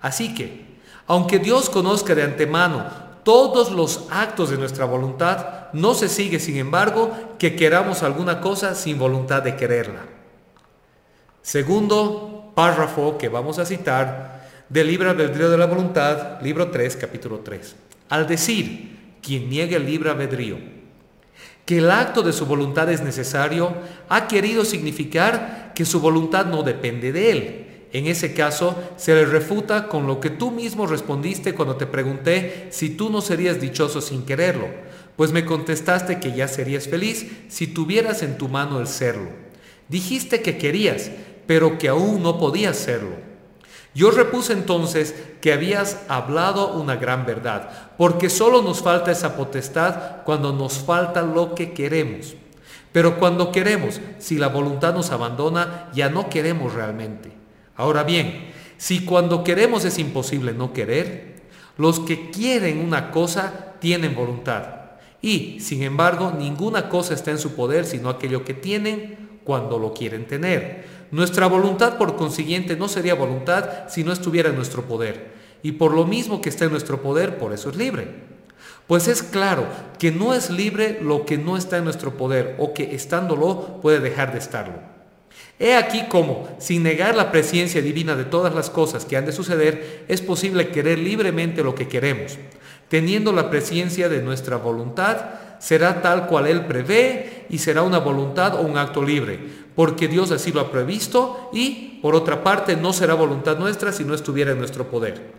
Así 0.01 0.33
que, 0.33 0.79
aunque 1.05 1.37
Dios 1.37 1.69
conozca 1.69 2.15
de 2.15 2.23
antemano 2.23 2.83
todos 3.23 3.71
los 3.71 4.07
actos 4.09 4.49
de 4.49 4.57
nuestra 4.57 4.85
voluntad, 4.85 5.67
no 5.71 5.93
se 5.93 6.09
sigue, 6.09 6.39
sin 6.39 6.57
embargo, 6.57 7.11
que 7.37 7.55
queramos 7.55 8.01
alguna 8.01 8.41
cosa 8.41 8.73
sin 8.73 8.97
voluntad 8.97 9.43
de 9.43 9.55
quererla. 9.55 10.01
Segundo 11.43 12.53
párrafo 12.55 13.19
que 13.19 13.29
vamos 13.29 13.59
a 13.59 13.65
citar 13.65 14.49
del 14.67 14.87
libro 14.87 15.11
albedrío 15.11 15.51
de 15.51 15.57
la 15.59 15.67
voluntad, 15.67 16.41
libro 16.41 16.71
3, 16.71 16.95
capítulo 16.95 17.39
3. 17.39 17.88
Al 18.09 18.27
decir, 18.27 18.97
quien 19.21 19.49
niegue 19.49 19.75
el 19.75 19.85
libre 19.85 20.09
albedrío, 20.09 20.57
que 21.65 21.77
el 21.77 21.91
acto 21.91 22.23
de 22.23 22.33
su 22.33 22.45
voluntad 22.45 22.91
es 22.91 23.01
necesario, 23.01 23.73
ha 24.09 24.27
querido 24.27 24.65
significar 24.65 25.71
que 25.75 25.85
su 25.85 25.99
voluntad 25.99 26.47
no 26.47 26.63
depende 26.63 27.11
de 27.11 27.31
él, 27.31 27.65
en 27.91 28.05
ese 28.05 28.33
caso, 28.33 28.75
se 28.97 29.15
le 29.15 29.25
refuta 29.25 29.87
con 29.87 30.05
lo 30.05 30.19
que 30.19 30.29
tú 30.29 30.51
mismo 30.51 30.85
respondiste 30.85 31.55
cuando 31.55 31.75
te 31.75 31.87
pregunté 31.87 32.67
si 32.69 32.89
tú 32.89 33.09
no 33.09 33.21
serías 33.21 33.59
dichoso 33.59 33.99
sin 33.99 34.25
quererlo, 34.25 34.67
pues 35.15 35.31
me 35.31 35.43
contestaste 35.43 36.19
que 36.19 36.33
ya 36.33 36.47
serías 36.47 36.87
feliz 36.87 37.25
si 37.47 37.65
tuvieras 37.67 38.21
en 38.21 38.37
tu 38.37 38.47
mano 38.47 38.79
el 38.79 38.87
serlo. 38.87 39.29
Dijiste 39.87 40.41
que 40.41 40.57
querías, 40.57 41.09
pero 41.47 41.79
que 41.79 41.87
aún 41.87 42.21
no 42.21 42.37
podías 42.37 42.77
serlo. 42.77 43.28
Yo 43.95 44.11
repuse 44.11 44.53
entonces 44.53 45.15
que 45.41 45.51
habías 45.51 46.01
hablado 46.07 46.73
una 46.73 46.95
gran 46.95 47.25
verdad, 47.25 47.69
porque 47.97 48.29
solo 48.29 48.61
nos 48.61 48.81
falta 48.81 49.11
esa 49.11 49.35
potestad 49.35 50.23
cuando 50.25 50.53
nos 50.53 50.79
falta 50.79 51.21
lo 51.21 51.55
que 51.55 51.73
queremos. 51.73 52.35
Pero 52.91 53.17
cuando 53.17 53.51
queremos, 53.51 53.99
si 54.19 54.37
la 54.37 54.47
voluntad 54.47 54.93
nos 54.93 55.11
abandona, 55.11 55.89
ya 55.93 56.09
no 56.09 56.29
queremos 56.29 56.73
realmente. 56.73 57.31
Ahora 57.75 58.03
bien, 58.03 58.51
si 58.77 59.05
cuando 59.05 59.43
queremos 59.43 59.85
es 59.85 59.99
imposible 59.99 60.53
no 60.53 60.73
querer, 60.73 61.41
los 61.77 61.99
que 61.99 62.29
quieren 62.29 62.79
una 62.79 63.11
cosa 63.11 63.75
tienen 63.79 64.15
voluntad. 64.15 64.79
Y, 65.21 65.59
sin 65.59 65.83
embargo, 65.83 66.33
ninguna 66.37 66.89
cosa 66.89 67.13
está 67.13 67.31
en 67.31 67.39
su 67.39 67.55
poder 67.55 67.85
sino 67.85 68.09
aquello 68.09 68.43
que 68.45 68.53
tienen 68.53 69.39
cuando 69.43 69.79
lo 69.79 69.93
quieren 69.93 70.27
tener. 70.27 70.98
Nuestra 71.11 71.47
voluntad, 71.47 71.97
por 71.97 72.15
consiguiente, 72.15 72.75
no 72.75 72.87
sería 72.87 73.15
voluntad 73.15 73.89
si 73.89 74.03
no 74.03 74.11
estuviera 74.11 74.49
en 74.49 74.55
nuestro 74.55 74.83
poder. 74.83 75.31
Y 75.63 75.73
por 75.73 75.93
lo 75.93 76.05
mismo 76.05 76.41
que 76.41 76.49
está 76.49 76.65
en 76.65 76.71
nuestro 76.71 77.01
poder, 77.01 77.37
por 77.37 77.53
eso 77.53 77.69
es 77.69 77.75
libre. 77.75 78.07
Pues 78.87 79.07
es 79.07 79.23
claro 79.23 79.65
que 79.97 80.11
no 80.11 80.33
es 80.33 80.49
libre 80.49 80.99
lo 81.01 81.25
que 81.25 81.37
no 81.37 81.57
está 81.57 81.77
en 81.77 81.83
nuestro 81.83 82.17
poder 82.17 82.55
o 82.57 82.73
que 82.73 82.95
estándolo 82.95 83.79
puede 83.81 83.99
dejar 83.99 84.31
de 84.33 84.39
estarlo. 84.39 84.75
He 85.59 85.75
aquí 85.75 86.05
cómo, 86.09 86.47
sin 86.57 86.83
negar 86.83 87.15
la 87.15 87.31
presencia 87.31 87.81
divina 87.81 88.15
de 88.15 88.23
todas 88.23 88.55
las 88.55 88.69
cosas 88.69 89.05
que 89.05 89.17
han 89.17 89.25
de 89.25 89.31
suceder, 89.31 90.05
es 90.07 90.21
posible 90.21 90.69
querer 90.69 90.99
libremente 90.99 91.63
lo 91.63 91.75
que 91.75 91.87
queremos. 91.87 92.37
Teniendo 92.87 93.33
la 93.33 93.49
presencia 93.49 94.09
de 94.09 94.21
nuestra 94.21 94.57
voluntad, 94.57 95.17
será 95.59 96.01
tal 96.01 96.27
cual 96.27 96.47
Él 96.47 96.65
prevé 96.65 97.45
y 97.49 97.57
será 97.57 97.83
una 97.83 97.99
voluntad 97.99 98.55
o 98.55 98.61
un 98.61 98.77
acto 98.77 99.03
libre, 99.03 99.39
porque 99.79 100.09
Dios 100.09 100.29
así 100.31 100.51
lo 100.51 100.59
ha 100.59 100.73
previsto 100.73 101.49
y, 101.53 101.99
por 102.01 102.13
otra 102.13 102.43
parte, 102.43 102.75
no 102.75 102.91
será 102.91 103.13
voluntad 103.13 103.57
nuestra 103.57 103.93
si 103.93 104.03
no 104.03 104.13
estuviera 104.13 104.51
en 104.51 104.57
nuestro 104.57 104.89
poder. 104.89 105.31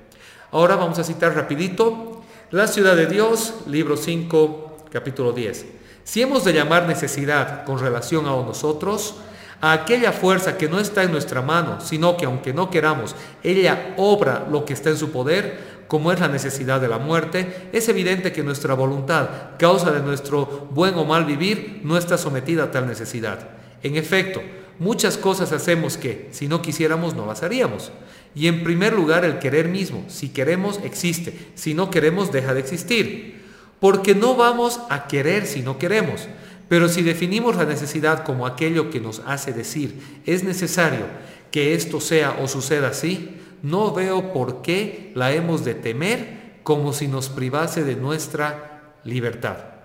Ahora 0.50 0.76
vamos 0.76 0.99
a 0.99 1.04
citar 1.04 1.35
rapidito 1.35 2.23
La 2.50 2.66
ciudad 2.66 2.97
de 2.97 3.06
Dios, 3.06 3.52
libro 3.66 3.99
5, 3.99 4.87
capítulo 4.90 5.32
10. 5.32 5.66
Si 6.04 6.23
hemos 6.23 6.42
de 6.47 6.54
llamar 6.54 6.88
necesidad 6.88 7.66
con 7.66 7.80
relación 7.80 8.25
a 8.25 8.30
nosotros, 8.30 9.16
a 9.61 9.73
aquella 9.73 10.11
fuerza 10.11 10.56
que 10.56 10.70
no 10.70 10.80
está 10.80 11.02
en 11.02 11.12
nuestra 11.12 11.42
mano, 11.42 11.78
sino 11.82 12.16
que 12.16 12.25
aunque 12.25 12.54
no 12.54 12.70
queramos, 12.70 13.14
ella 13.42 13.92
obra 13.99 14.47
lo 14.50 14.64
que 14.64 14.73
está 14.73 14.88
en 14.88 14.97
su 14.97 15.11
poder, 15.11 15.85
como 15.87 16.12
es 16.12 16.20
la 16.20 16.28
necesidad 16.28 16.80
de 16.80 16.88
la 16.88 16.97
muerte, 16.97 17.68
es 17.75 17.90
evidente 17.90 18.32
que 18.32 18.42
nuestra 18.42 18.73
voluntad, 18.73 19.28
causa 19.59 19.90
de 19.90 20.00
nuestro 20.00 20.66
buen 20.70 20.94
o 20.94 21.04
mal 21.04 21.26
vivir, 21.26 21.82
no 21.85 21.99
está 21.99 22.16
sometida 22.16 22.64
a 22.64 22.70
tal 22.70 22.87
necesidad. 22.87 23.60
En 23.83 23.97
efecto, 23.97 24.43
muchas 24.79 25.17
cosas 25.17 25.53
hacemos 25.53 25.97
que, 25.97 26.29
si 26.33 26.49
no 26.49 26.63
quisiéramos, 26.63 27.15
no 27.15 27.27
las 27.27 27.43
haríamos. 27.43 27.93
Y 28.35 28.47
en 28.47 28.63
primer 28.63 28.93
lugar, 28.93 29.25
el 29.25 29.39
querer 29.39 29.69
mismo. 29.69 30.05
Si 30.09 30.29
queremos, 30.29 30.81
existe. 30.85 31.37
Si 31.55 31.75
no 31.75 31.91
queremos, 31.91 32.31
deja 32.33 32.55
de 32.55 32.61
existir. 32.61 33.43
Porque 33.81 34.15
no 34.15 34.37
vamos 34.37 34.81
a 34.89 35.07
querer 35.07 35.47
si 35.47 35.63
no 35.63 35.79
queremos. 35.79 36.29
Pero 36.69 36.89
si 36.89 37.03
definimos 37.03 37.57
la 37.57 37.65
necesidad 37.65 38.23
como 38.25 38.47
aquello 38.47 38.91
que 38.91 39.01
nos 39.01 39.23
hace 39.27 39.53
decir, 39.53 40.01
es 40.27 40.45
necesario 40.45 41.07
que 41.51 41.75
esto 41.75 42.01
sea 42.01 42.39
o 42.41 42.47
suceda 42.47 42.89
así, 42.89 43.37
no 43.63 43.93
veo 43.93 44.33
por 44.33 44.63
qué 44.63 45.11
la 45.17 45.33
hemos 45.33 45.65
de 45.65 45.75
temer 45.75 46.61
como 46.63 46.93
si 46.93 47.09
nos 47.09 47.29
privase 47.29 47.83
de 47.83 47.97
nuestra 47.97 48.99
libertad. 49.05 49.80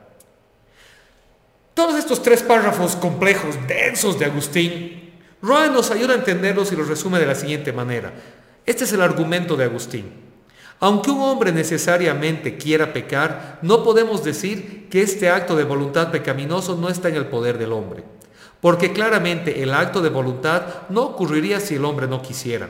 Todos 1.76 1.96
estos 1.96 2.24
tres 2.24 2.42
párrafos 2.42 2.96
complejos, 2.96 3.58
densos 3.68 4.18
de 4.18 4.24
Agustín, 4.24 5.12
Roy 5.42 5.70
nos 5.70 5.92
ayuda 5.92 6.14
a 6.14 6.18
entenderlos 6.18 6.72
y 6.72 6.76
los 6.78 6.88
resume 6.88 7.20
de 7.20 7.26
la 7.26 7.36
siguiente 7.36 7.74
manera. 7.74 8.14
Este 8.66 8.86
es 8.86 8.94
el 8.94 9.02
argumento 9.02 9.58
de 9.58 9.66
Agustín. 9.66 10.10
Aunque 10.80 11.12
un 11.12 11.20
hombre 11.20 11.52
necesariamente 11.52 12.56
quiera 12.56 12.94
pecar, 12.94 13.60
no 13.62 13.84
podemos 13.84 14.24
decir 14.24 14.88
que 14.90 15.02
este 15.02 15.30
acto 15.30 15.58
de 15.58 15.66
voluntad 15.66 16.12
pecaminoso 16.12 16.78
no 16.78 16.88
está 16.88 17.10
en 17.10 17.16
el 17.16 17.26
poder 17.26 17.58
del 17.58 17.74
hombre, 17.74 18.06
porque 18.62 18.94
claramente 18.94 19.62
el 19.62 19.74
acto 19.74 20.02
de 20.02 20.08
voluntad 20.08 20.88
no 20.88 21.02
ocurriría 21.02 21.60
si 21.60 21.76
el 21.76 21.84
hombre 21.84 22.08
no 22.08 22.22
quisiera. 22.22 22.70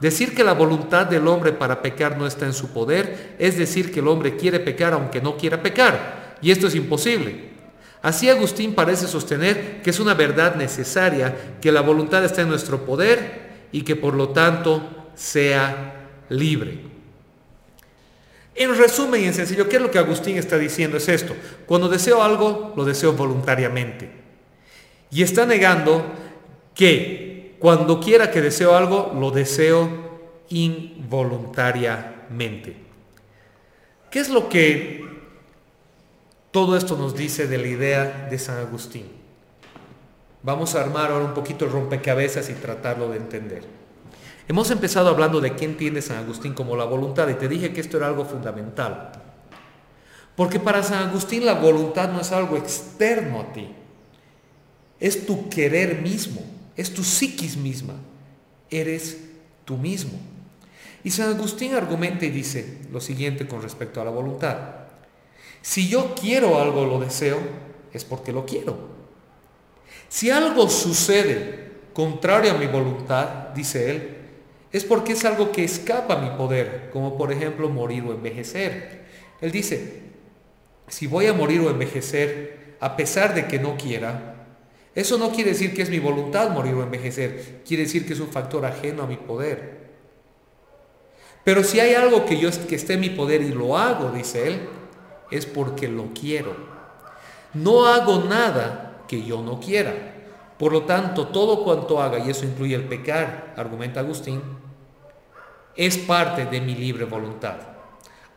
Decir 0.00 0.34
que 0.34 0.42
la 0.42 0.54
voluntad 0.54 1.06
del 1.06 1.28
hombre 1.28 1.52
para 1.52 1.80
pecar 1.80 2.18
no 2.18 2.26
está 2.26 2.46
en 2.46 2.54
su 2.54 2.72
poder 2.72 3.36
es 3.38 3.56
decir 3.56 3.92
que 3.92 4.00
el 4.00 4.08
hombre 4.08 4.34
quiere 4.34 4.58
pecar 4.58 4.94
aunque 4.94 5.20
no 5.20 5.36
quiera 5.36 5.62
pecar, 5.62 6.38
y 6.42 6.50
esto 6.50 6.66
es 6.66 6.74
imposible. 6.74 7.51
Así 8.02 8.28
Agustín 8.28 8.74
parece 8.74 9.06
sostener 9.06 9.80
que 9.82 9.90
es 9.90 10.00
una 10.00 10.14
verdad 10.14 10.56
necesaria 10.56 11.36
que 11.60 11.70
la 11.70 11.82
voluntad 11.82 12.24
está 12.24 12.42
en 12.42 12.48
nuestro 12.48 12.84
poder 12.84 13.68
y 13.70 13.82
que 13.82 13.94
por 13.94 14.14
lo 14.14 14.30
tanto 14.30 14.82
sea 15.14 16.08
libre. 16.28 16.92
En 18.54 18.76
resumen 18.76 19.22
y 19.22 19.26
en 19.26 19.34
sencillo, 19.34 19.68
¿qué 19.68 19.76
es 19.76 19.82
lo 19.82 19.90
que 19.90 19.98
Agustín 19.98 20.36
está 20.36 20.58
diciendo? 20.58 20.96
Es 20.96 21.08
esto. 21.08 21.34
Cuando 21.66 21.88
deseo 21.88 22.22
algo, 22.22 22.72
lo 22.76 22.84
deseo 22.84 23.12
voluntariamente. 23.12 24.10
Y 25.10 25.22
está 25.22 25.46
negando 25.46 26.04
que 26.74 27.56
cuando 27.58 28.00
quiera 28.00 28.30
que 28.30 28.42
deseo 28.42 28.76
algo, 28.76 29.16
lo 29.18 29.30
deseo 29.30 29.88
involuntariamente. 30.48 32.76
¿Qué 34.10 34.18
es 34.18 34.28
lo 34.28 34.48
que 34.48 35.02
todo 36.52 36.76
esto 36.76 36.96
nos 36.96 37.16
dice 37.16 37.48
de 37.48 37.58
la 37.58 37.66
idea 37.66 38.28
de 38.30 38.38
San 38.38 38.58
Agustín? 38.58 39.06
Vamos 40.42 40.74
a 40.74 40.82
armar 40.82 41.10
ahora 41.10 41.24
un 41.24 41.34
poquito 41.34 41.64
el 41.64 41.72
rompecabezas 41.72 42.50
y 42.50 42.52
tratarlo 42.52 43.08
de 43.08 43.16
entender. 43.16 43.64
Hemos 44.46 44.70
empezado 44.70 45.08
hablando 45.08 45.40
de 45.40 45.56
qué 45.56 45.64
entiende 45.64 46.02
San 46.02 46.18
Agustín 46.18 46.52
como 46.52 46.76
la 46.76 46.84
voluntad 46.84 47.28
y 47.28 47.34
te 47.34 47.48
dije 47.48 47.72
que 47.72 47.80
esto 47.80 47.96
era 47.96 48.08
algo 48.08 48.26
fundamental. 48.26 49.12
Porque 50.36 50.60
para 50.60 50.82
San 50.82 51.08
Agustín 51.08 51.46
la 51.46 51.54
voluntad 51.54 52.12
no 52.12 52.20
es 52.20 52.32
algo 52.32 52.56
externo 52.58 53.40
a 53.40 53.52
ti. 53.52 53.68
Es 55.00 55.24
tu 55.24 55.48
querer 55.48 56.02
mismo, 56.02 56.42
es 56.76 56.92
tu 56.92 57.02
psiquis 57.02 57.56
misma. 57.56 57.94
Eres 58.68 59.18
tú 59.64 59.78
mismo. 59.78 60.18
Y 61.02 61.10
San 61.10 61.30
Agustín 61.30 61.74
argumenta 61.74 62.26
y 62.26 62.30
dice 62.30 62.80
lo 62.92 63.00
siguiente 63.00 63.46
con 63.46 63.62
respecto 63.62 64.02
a 64.02 64.04
la 64.04 64.10
voluntad. 64.10 64.81
Si 65.62 65.88
yo 65.88 66.14
quiero 66.20 66.60
algo, 66.60 66.84
lo 66.84 67.00
deseo, 67.00 67.38
es 67.92 68.04
porque 68.04 68.32
lo 68.32 68.44
quiero. 68.44 68.76
Si 70.08 70.30
algo 70.30 70.68
sucede 70.68 71.70
contrario 71.92 72.52
a 72.52 72.58
mi 72.58 72.66
voluntad, 72.66 73.50
dice 73.54 73.90
él, 73.90 74.16
es 74.72 74.84
porque 74.84 75.12
es 75.12 75.24
algo 75.24 75.52
que 75.52 75.64
escapa 75.64 76.14
a 76.14 76.18
mi 76.18 76.36
poder, 76.36 76.90
como 76.92 77.16
por 77.16 77.32
ejemplo 77.32 77.68
morir 77.68 78.04
o 78.04 78.12
envejecer. 78.12 79.02
Él 79.40 79.52
dice, 79.52 80.00
si 80.88 81.06
voy 81.06 81.26
a 81.26 81.32
morir 81.32 81.60
o 81.60 81.70
envejecer, 81.70 82.76
a 82.80 82.96
pesar 82.96 83.34
de 83.34 83.46
que 83.46 83.58
no 83.58 83.76
quiera, 83.76 84.46
eso 84.94 85.16
no 85.16 85.32
quiere 85.32 85.50
decir 85.50 85.74
que 85.74 85.82
es 85.82 85.90
mi 85.90 85.98
voluntad 85.98 86.50
morir 86.50 86.74
o 86.74 86.82
envejecer, 86.82 87.62
quiere 87.66 87.84
decir 87.84 88.06
que 88.06 88.14
es 88.14 88.20
un 88.20 88.28
factor 88.28 88.66
ajeno 88.66 89.02
a 89.02 89.06
mi 89.06 89.16
poder. 89.16 89.82
Pero 91.44 91.64
si 91.64 91.80
hay 91.80 91.94
algo 91.94 92.24
que 92.24 92.38
yo 92.38 92.50
que 92.68 92.74
esté 92.74 92.94
en 92.94 93.00
mi 93.00 93.10
poder 93.10 93.42
y 93.42 93.48
lo 93.48 93.76
hago, 93.76 94.10
dice 94.10 94.46
él, 94.46 94.68
es 95.32 95.46
porque 95.46 95.88
lo 95.88 96.10
quiero. 96.12 96.54
No 97.54 97.86
hago 97.86 98.24
nada 98.28 99.02
que 99.08 99.22
yo 99.22 99.42
no 99.42 99.60
quiera. 99.60 99.92
Por 100.58 100.72
lo 100.72 100.82
tanto, 100.82 101.28
todo 101.28 101.64
cuanto 101.64 102.00
haga, 102.00 102.18
y 102.18 102.30
eso 102.30 102.44
incluye 102.44 102.74
el 102.74 102.84
pecar, 102.84 103.54
argumenta 103.56 104.00
Agustín, 104.00 104.40
es 105.74 105.98
parte 105.98 106.46
de 106.46 106.60
mi 106.60 106.74
libre 106.74 107.04
voluntad. 107.04 107.56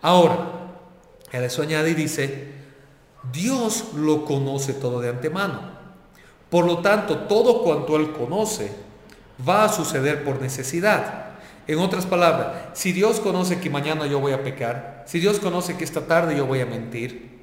Ahora, 0.02 0.64
A 1.32 1.38
eso 1.38 1.64
añade 1.64 1.92
y 1.92 1.96
dice, 1.96 2.54
Dios 3.34 3.94
lo 3.96 4.24
conoce 4.24 4.74
todo 4.74 5.02
de 5.02 5.10
antemano. 5.10 5.60
Por 6.50 6.66
lo 6.66 6.80
tanto, 6.80 7.20
todo 7.28 7.62
cuanto 7.64 7.98
Él 7.98 8.14
conoce 8.14 8.72
va 9.48 9.66
a 9.66 9.70
suceder 9.70 10.24
por 10.24 10.42
necesidad. 10.42 11.35
En 11.68 11.80
otras 11.80 12.06
palabras, 12.06 12.70
si 12.74 12.92
Dios 12.92 13.20
conoce 13.20 13.60
que 13.60 13.70
mañana 13.70 14.06
yo 14.06 14.20
voy 14.20 14.34
a 14.34 14.44
pecar, 14.44 15.04
si 15.08 15.20
Dios 15.20 15.40
conoce 15.40 15.78
que 15.78 15.84
esta 15.84 16.06
tarde 16.06 16.38
yo 16.38 16.46
voy 16.46 16.60
a 16.60 16.66
mentir, 16.66 17.42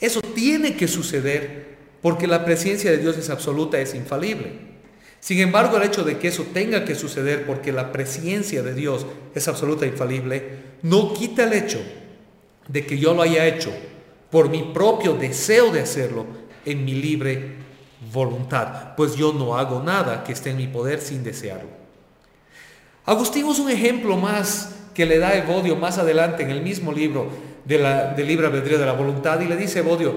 eso 0.00 0.20
tiene 0.20 0.76
que 0.76 0.88
suceder 0.88 1.76
porque 2.00 2.26
la 2.26 2.44
presencia 2.44 2.90
de 2.90 2.98
Dios 2.98 3.16
es 3.18 3.30
absoluta, 3.30 3.78
es 3.78 3.94
infalible. 3.94 4.76
Sin 5.20 5.40
embargo, 5.40 5.76
el 5.76 5.82
hecho 5.82 6.04
de 6.04 6.18
que 6.18 6.28
eso 6.28 6.44
tenga 6.54 6.84
que 6.84 6.94
suceder 6.94 7.46
porque 7.46 7.72
la 7.72 7.92
presencia 7.92 8.62
de 8.62 8.74
Dios 8.74 9.06
es 9.34 9.48
absoluta 9.48 9.84
e 9.84 9.88
infalible, 9.88 10.76
no 10.82 11.12
quita 11.12 11.44
el 11.44 11.52
hecho 11.52 11.80
de 12.68 12.86
que 12.86 12.98
yo 12.98 13.14
lo 13.14 13.22
haya 13.22 13.46
hecho 13.46 13.72
por 14.30 14.48
mi 14.48 14.62
propio 14.62 15.14
deseo 15.14 15.72
de 15.72 15.80
hacerlo 15.80 16.26
en 16.64 16.84
mi 16.84 16.94
libre 16.94 17.56
voluntad, 18.12 18.94
pues 18.96 19.14
yo 19.16 19.32
no 19.32 19.56
hago 19.56 19.82
nada 19.82 20.24
que 20.24 20.32
esté 20.32 20.50
en 20.50 20.58
mi 20.58 20.66
poder 20.68 21.00
sin 21.00 21.24
desearlo. 21.24 21.75
Agustín 23.06 23.46
es 23.46 23.60
un 23.60 23.70
ejemplo 23.70 24.16
más 24.16 24.74
que 24.92 25.06
le 25.06 25.18
da 25.18 25.36
Evodio 25.36 25.76
más 25.76 25.96
adelante 25.96 26.42
en 26.42 26.50
el 26.50 26.60
mismo 26.60 26.92
libro 26.92 27.28
de 27.64 27.78
la, 27.78 28.12
del 28.14 28.26
libre 28.26 28.46
albedrío 28.46 28.78
de 28.78 28.86
la 28.86 28.94
voluntad 28.94 29.40
y 29.40 29.46
le 29.46 29.56
dice 29.56 29.78
Evodio, 29.78 30.16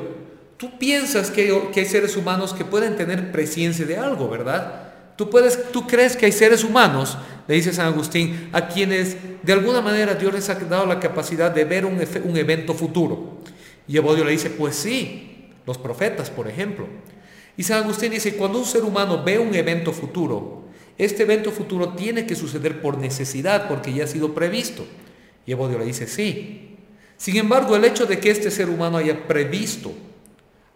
tú 0.57 0.77
piensas 0.79 1.29
que, 1.29 1.69
que 1.71 1.81
hay 1.81 1.85
seres 1.85 2.17
humanos 2.17 2.51
que 2.51 2.65
pueden 2.65 2.95
tener 2.95 3.31
presencia 3.31 3.85
de 3.85 3.95
algo, 3.95 4.27
¿verdad? 4.27 4.91
Tú, 5.15 5.29
puedes, 5.29 5.71
tú 5.71 5.85
crees 5.85 6.17
que 6.17 6.25
hay 6.25 6.31
seres 6.31 6.63
humanos, 6.63 7.15
le 7.47 7.55
dice 7.55 7.73
San 7.73 7.87
Agustín, 7.87 8.49
a 8.53 8.67
quienes 8.67 9.17
de 9.43 9.53
alguna 9.53 9.81
manera 9.81 10.15
Dios 10.15 10.33
les 10.33 10.49
ha 10.49 10.55
dado 10.55 10.87
la 10.87 10.99
capacidad 10.99 11.51
de 11.51 11.65
ver 11.65 11.85
un, 11.85 11.99
un 12.23 12.37
evento 12.37 12.73
futuro. 12.73 13.39
Y 13.87 13.97
Evodio 13.97 14.23
le 14.23 14.31
dice, 14.31 14.49
pues 14.49 14.75
sí, 14.75 15.49
los 15.67 15.77
profetas, 15.77 16.31
por 16.31 16.47
ejemplo. 16.47 16.87
Y 17.55 17.63
San 17.63 17.83
Agustín 17.83 18.11
dice, 18.11 18.35
cuando 18.35 18.59
un 18.59 18.65
ser 18.65 18.83
humano 18.83 19.23
ve 19.23 19.37
un 19.37 19.53
evento 19.53 19.91
futuro, 19.91 20.68
este 20.99 21.23
evento 21.23 21.49
futuro 21.51 21.93
tiene 21.93 22.27
que 22.27 22.35
suceder 22.35 22.81
por 22.81 22.97
necesidad, 22.97 23.69
porque 23.69 23.93
ya 23.93 24.03
ha 24.03 24.07
sido 24.07 24.35
previsto. 24.35 24.85
Y 25.45 25.53
Evodio 25.53 25.79
le 25.79 25.85
dice, 25.85 26.07
sí. 26.07 26.75
Sin 27.15 27.37
embargo, 27.37 27.77
el 27.77 27.85
hecho 27.85 28.05
de 28.05 28.19
que 28.19 28.29
este 28.29 28.51
ser 28.51 28.69
humano 28.69 28.97
haya 28.97 29.25
previsto, 29.25 29.93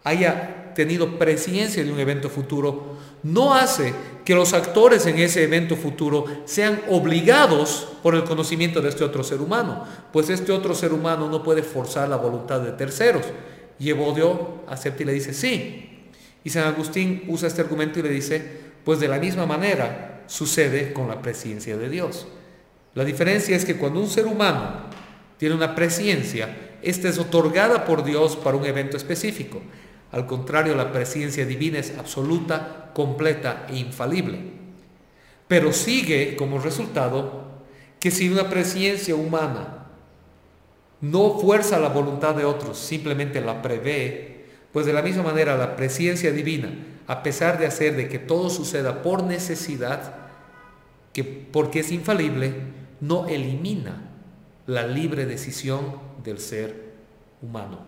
haya 0.02 0.72
tenido 0.74 1.18
presencia 1.18 1.84
de 1.84 1.92
un 1.92 2.00
evento 2.00 2.30
futuro, 2.30 2.96
no 3.22 3.54
hace 3.54 3.92
que 4.24 4.34
los 4.34 4.54
actores 4.54 5.04
en 5.04 5.18
ese 5.18 5.44
evento 5.44 5.76
futuro 5.76 6.24
sean 6.46 6.80
obligados 6.88 7.88
por 8.02 8.14
el 8.14 8.24
conocimiento 8.24 8.80
de 8.80 8.88
este 8.88 9.04
otro 9.04 9.22
ser 9.24 9.42
humano, 9.42 9.84
pues 10.10 10.30
este 10.30 10.52
otro 10.52 10.74
ser 10.74 10.94
humano 10.94 11.28
no 11.28 11.42
puede 11.42 11.62
forzar 11.62 12.08
la 12.08 12.16
voluntad 12.16 12.60
de 12.60 12.72
terceros. 12.72 13.24
Y 13.78 13.90
Evodio 13.90 14.62
acepta 14.68 15.02
y 15.02 15.06
le 15.06 15.12
dice, 15.12 15.34
sí. 15.34 16.08
Y 16.42 16.48
San 16.48 16.64
Agustín 16.64 17.24
usa 17.28 17.48
este 17.48 17.60
argumento 17.60 17.98
y 17.98 18.02
le 18.02 18.08
dice, 18.08 18.42
pues 18.84 19.00
de 19.00 19.08
la 19.08 19.18
misma 19.18 19.44
manera, 19.44 20.13
sucede 20.26 20.92
con 20.92 21.08
la 21.08 21.20
presencia 21.22 21.76
de 21.76 21.88
Dios. 21.88 22.26
La 22.94 23.04
diferencia 23.04 23.56
es 23.56 23.64
que 23.64 23.76
cuando 23.76 24.00
un 24.00 24.08
ser 24.08 24.26
humano 24.26 24.72
tiene 25.36 25.54
una 25.54 25.74
presencia, 25.74 26.76
esta 26.82 27.08
es 27.08 27.18
otorgada 27.18 27.84
por 27.84 28.04
Dios 28.04 28.36
para 28.36 28.56
un 28.56 28.64
evento 28.64 28.96
específico. 28.96 29.60
Al 30.12 30.26
contrario, 30.26 30.76
la 30.76 30.92
presencia 30.92 31.44
divina 31.44 31.78
es 31.78 31.96
absoluta, 31.98 32.90
completa 32.94 33.66
e 33.68 33.76
infalible. 33.76 34.38
Pero 35.48 35.72
sigue 35.72 36.36
como 36.36 36.60
resultado 36.60 37.62
que 37.98 38.10
si 38.10 38.28
una 38.28 38.48
presencia 38.48 39.14
humana 39.14 39.86
no 41.00 41.38
fuerza 41.40 41.80
la 41.80 41.88
voluntad 41.88 42.34
de 42.34 42.44
otros, 42.44 42.78
simplemente 42.78 43.40
la 43.40 43.60
prevé, 43.60 44.44
pues 44.72 44.86
de 44.86 44.92
la 44.92 45.02
misma 45.02 45.22
manera 45.22 45.56
la 45.56 45.76
presencia 45.76 46.30
divina 46.32 46.93
a 47.06 47.22
pesar 47.22 47.58
de 47.58 47.66
hacer 47.66 47.96
de 47.96 48.08
que 48.08 48.18
todo 48.18 48.50
suceda 48.50 49.02
por 49.02 49.22
necesidad, 49.22 50.14
que 51.12 51.24
porque 51.24 51.80
es 51.80 51.92
infalible, 51.92 52.54
no 53.00 53.26
elimina 53.26 54.10
la 54.66 54.86
libre 54.86 55.26
decisión 55.26 55.98
del 56.22 56.38
ser 56.38 56.94
humano. 57.42 57.80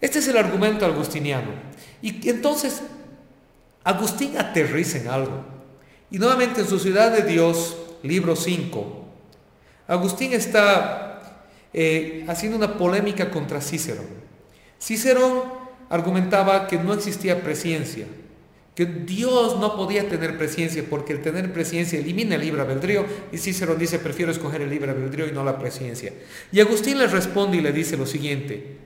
Este 0.00 0.18
es 0.18 0.28
el 0.28 0.36
argumento 0.36 0.84
agustiniano. 0.84 1.50
Y 2.02 2.28
entonces, 2.28 2.82
Agustín 3.84 4.36
aterriza 4.36 4.98
en 4.98 5.08
algo. 5.08 5.44
Y 6.10 6.18
nuevamente 6.18 6.60
en 6.60 6.68
su 6.68 6.78
Ciudad 6.78 7.12
de 7.12 7.22
Dios, 7.22 7.76
libro 8.02 8.34
5, 8.34 9.04
Agustín 9.88 10.32
está 10.32 11.46
eh, 11.72 12.24
haciendo 12.28 12.58
una 12.58 12.76
polémica 12.76 13.30
contra 13.30 13.60
Cícero. 13.60 14.02
Cícero 14.80 15.55
argumentaba 15.88 16.66
que 16.66 16.78
no 16.78 16.92
existía 16.92 17.42
presencia, 17.42 18.06
que 18.74 18.84
Dios 18.84 19.58
no 19.58 19.76
podía 19.76 20.08
tener 20.08 20.36
presencia 20.36 20.84
porque 20.88 21.14
el 21.14 21.22
tener 21.22 21.52
presencia 21.52 21.98
elimina 21.98 22.34
el 22.34 22.42
libre 22.42 22.60
albedrío 22.60 23.06
y 23.32 23.38
Cícero 23.38 23.74
dice 23.74 23.98
prefiero 23.98 24.30
escoger 24.30 24.60
el 24.60 24.70
libre 24.70 24.90
albedrío 24.90 25.26
y 25.26 25.32
no 25.32 25.44
la 25.44 25.58
presencia. 25.58 26.12
Y 26.52 26.60
Agustín 26.60 26.98
le 26.98 27.06
responde 27.06 27.56
y 27.56 27.62
le 27.62 27.72
dice 27.72 27.96
lo 27.96 28.06
siguiente, 28.06 28.76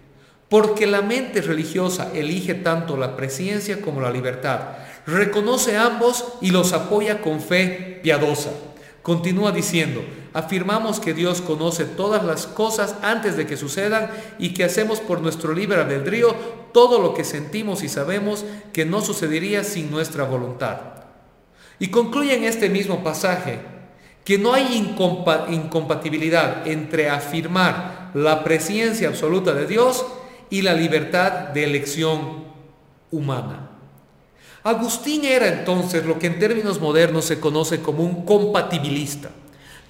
porque 0.49 0.87
la 0.87 1.03
mente 1.03 1.43
religiosa 1.43 2.13
elige 2.15 2.55
tanto 2.55 2.97
la 2.97 3.17
presencia 3.17 3.81
como 3.81 4.01
la 4.01 4.11
libertad, 4.11 4.61
reconoce 5.07 5.77
ambos 5.77 6.25
y 6.41 6.51
los 6.51 6.73
apoya 6.73 7.21
con 7.21 7.41
fe 7.41 7.99
piadosa. 8.03 8.51
Continúa 9.03 9.51
diciendo, 9.51 10.05
afirmamos 10.35 11.01
que 11.01 11.15
Dios 11.15 11.41
conoce 11.41 11.85
todas 11.85 12.23
las 12.23 12.47
cosas 12.47 12.97
antes 13.03 13.37
de 13.37 13.47
que 13.47 13.57
sucedan 13.57 14.11
y 14.39 14.53
que 14.53 14.65
hacemos 14.65 15.01
por 15.01 15.21
nuestro 15.23 15.55
libre 15.55 15.81
albedrío 15.81 16.35
todo 16.73 17.01
lo 17.01 17.15
que 17.15 17.25
sentimos 17.25 17.83
y 17.83 17.89
sabemos 17.89 18.45
que 18.73 18.85
no 18.85 19.01
sucedería 19.01 19.65
sin 19.65 19.91
nuestra 19.91 20.25
voluntad. 20.25 20.79
Y 21.79 21.89
concluye 21.89 22.35
en 22.37 22.45
este 22.45 22.69
mismo 22.69 23.03
pasaje 23.03 23.61
que 24.23 24.37
no 24.37 24.53
hay 24.53 24.77
incompatibilidad 25.49 26.67
entre 26.67 27.09
afirmar 27.09 28.11
la 28.13 28.45
presencia 28.45 29.09
absoluta 29.09 29.55
de 29.55 29.67
Dios 29.67 30.05
y 30.51 30.61
la 30.61 30.75
libertad 30.75 31.49
de 31.49 31.65
elección 31.65 32.45
humana. 33.11 33.70
Agustín 34.63 35.25
era 35.25 35.49
entonces 35.49 36.05
lo 36.05 36.19
que 36.19 36.27
en 36.27 36.39
términos 36.39 36.81
modernos 36.81 37.25
se 37.25 37.41
conoce 37.41 37.81
como 37.81 38.05
un 38.05 38.27
compatibilista. 38.27 39.31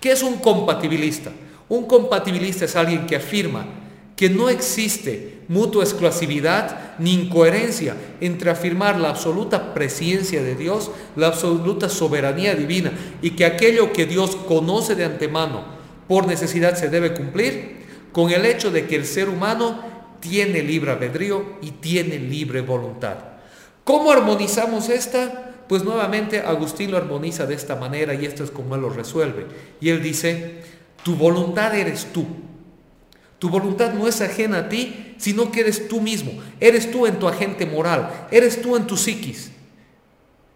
¿Qué 0.00 0.12
es 0.12 0.22
un 0.22 0.38
compatibilista? 0.38 1.32
Un 1.68 1.86
compatibilista 1.86 2.64
es 2.64 2.76
alguien 2.76 3.06
que 3.06 3.16
afirma 3.16 3.66
que 4.14 4.30
no 4.30 4.48
existe 4.48 5.40
mutua 5.48 5.82
exclusividad 5.82 6.94
ni 6.98 7.14
incoherencia 7.14 7.96
entre 8.20 8.50
afirmar 8.50 9.00
la 9.00 9.08
absoluta 9.08 9.74
presencia 9.74 10.42
de 10.42 10.54
Dios, 10.54 10.90
la 11.16 11.28
absoluta 11.28 11.88
soberanía 11.88 12.54
divina 12.54 12.92
y 13.22 13.30
que 13.30 13.46
aquello 13.46 13.92
que 13.92 14.06
Dios 14.06 14.36
conoce 14.36 14.94
de 14.94 15.04
antemano 15.04 15.64
por 16.06 16.26
necesidad 16.26 16.76
se 16.76 16.90
debe 16.90 17.14
cumplir, 17.14 17.80
con 18.12 18.30
el 18.30 18.44
hecho 18.44 18.70
de 18.70 18.86
que 18.86 18.96
el 18.96 19.06
ser 19.06 19.28
humano 19.28 19.82
tiene 20.20 20.62
libre 20.62 20.90
albedrío 20.90 21.56
y 21.62 21.70
tiene 21.72 22.18
libre 22.18 22.60
voluntad. 22.60 23.29
¿Cómo 23.90 24.12
armonizamos 24.12 24.88
esta? 24.88 25.50
Pues 25.66 25.82
nuevamente 25.82 26.38
Agustín 26.38 26.92
lo 26.92 26.96
armoniza 26.96 27.44
de 27.44 27.54
esta 27.54 27.74
manera 27.74 28.14
y 28.14 28.24
esto 28.24 28.44
es 28.44 28.52
como 28.52 28.76
él 28.76 28.82
lo 28.82 28.88
resuelve. 28.88 29.48
Y 29.80 29.88
él 29.88 30.00
dice, 30.00 30.62
tu 31.02 31.16
voluntad 31.16 31.74
eres 31.74 32.06
tú. 32.12 32.24
Tu 33.40 33.48
voluntad 33.48 33.92
no 33.92 34.06
es 34.06 34.20
ajena 34.20 34.58
a 34.58 34.68
ti, 34.68 35.16
sino 35.18 35.50
que 35.50 35.62
eres 35.62 35.88
tú 35.88 36.00
mismo. 36.00 36.30
Eres 36.60 36.92
tú 36.92 37.04
en 37.04 37.18
tu 37.18 37.26
agente 37.26 37.66
moral, 37.66 38.28
eres 38.30 38.62
tú 38.62 38.76
en 38.76 38.86
tu 38.86 38.96
psiquis. 38.96 39.50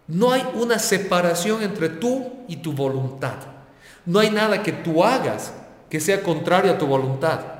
No 0.07 0.31
hay 0.31 0.47
una 0.53 0.79
separación 0.79 1.61
entre 1.61 1.89
tú 1.89 2.31
y 2.47 2.55
tu 2.55 2.71
voluntad. 2.71 3.35
No 4.05 4.19
hay 4.19 4.31
nada 4.31 4.63
que 4.63 4.71
tú 4.71 5.03
hagas 5.03 5.51
que 5.89 5.99
sea 5.99 6.23
contrario 6.23 6.71
a 6.71 6.77
tu 6.77 6.87
voluntad. 6.87 7.54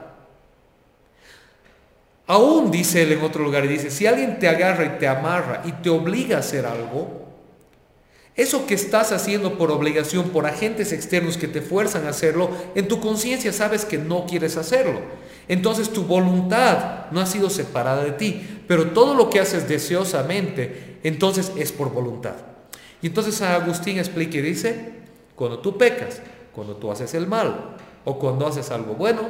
Aún 2.27 2.71
dice 2.71 3.03
él 3.03 3.11
en 3.11 3.21
otro 3.21 3.43
lugar, 3.43 3.67
dice, 3.67 3.91
si 3.91 4.07
alguien 4.07 4.39
te 4.39 4.47
agarra 4.47 4.85
y 4.85 4.99
te 4.99 5.07
amarra 5.07 5.61
y 5.65 5.71
te 5.73 5.89
obliga 5.89 6.38
a 6.38 6.39
hacer 6.39 6.65
algo, 6.65 7.25
eso 8.35 8.65
que 8.65 8.73
estás 8.73 9.11
haciendo 9.11 9.57
por 9.57 9.71
obligación, 9.71 10.29
por 10.29 10.45
agentes 10.45 10.91
externos 10.91 11.38
que 11.38 11.47
te 11.47 11.61
fuerzan 11.61 12.05
a 12.05 12.09
hacerlo, 12.09 12.49
en 12.73 12.88
tu 12.88 12.99
conciencia 12.99 13.53
sabes 13.53 13.85
que 13.85 13.97
no 13.97 14.25
quieres 14.25 14.57
hacerlo. 14.57 14.99
Entonces 15.47 15.91
tu 15.91 16.03
voluntad 16.03 17.05
no 17.11 17.21
ha 17.21 17.27
sido 17.27 17.49
separada 17.49 18.03
de 18.03 18.11
ti, 18.11 18.61
pero 18.67 18.91
todo 18.91 19.13
lo 19.13 19.29
que 19.29 19.39
haces 19.39 19.69
deseosamente, 19.69 20.99
entonces 21.03 21.51
es 21.55 21.71
por 21.71 21.91
voluntad. 21.91 22.33
Y 23.01 23.07
entonces 23.07 23.35
San 23.35 23.53
Agustín 23.53 23.99
explica 23.99 24.38
y 24.38 24.41
dice, 24.41 24.93
cuando 25.35 25.59
tú 25.59 25.77
pecas, 25.77 26.21
cuando 26.53 26.75
tú 26.75 26.91
haces 26.91 27.13
el 27.13 27.27
mal 27.27 27.75
o 28.03 28.17
cuando 28.17 28.47
haces 28.47 28.71
algo 28.71 28.95
bueno, 28.95 29.29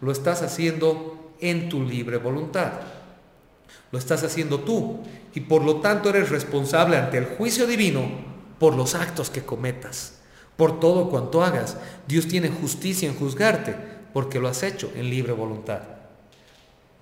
lo 0.00 0.12
estás 0.12 0.42
haciendo 0.42 1.17
en 1.40 1.68
tu 1.68 1.82
libre 1.82 2.16
voluntad. 2.16 2.72
Lo 3.90 3.98
estás 3.98 4.22
haciendo 4.22 4.60
tú 4.60 4.98
y 5.34 5.40
por 5.40 5.62
lo 5.62 5.76
tanto 5.76 6.10
eres 6.10 6.30
responsable 6.30 6.96
ante 6.96 7.18
el 7.18 7.24
juicio 7.24 7.66
divino 7.66 8.02
por 8.58 8.74
los 8.74 8.94
actos 8.94 9.30
que 9.30 9.44
cometas, 9.44 10.20
por 10.56 10.80
todo 10.80 11.08
cuanto 11.08 11.42
hagas. 11.42 11.76
Dios 12.06 12.28
tiene 12.28 12.48
justicia 12.48 13.08
en 13.08 13.16
juzgarte, 13.16 13.74
porque 14.12 14.40
lo 14.40 14.48
has 14.48 14.62
hecho 14.62 14.90
en 14.94 15.10
libre 15.10 15.32
voluntad. 15.32 15.80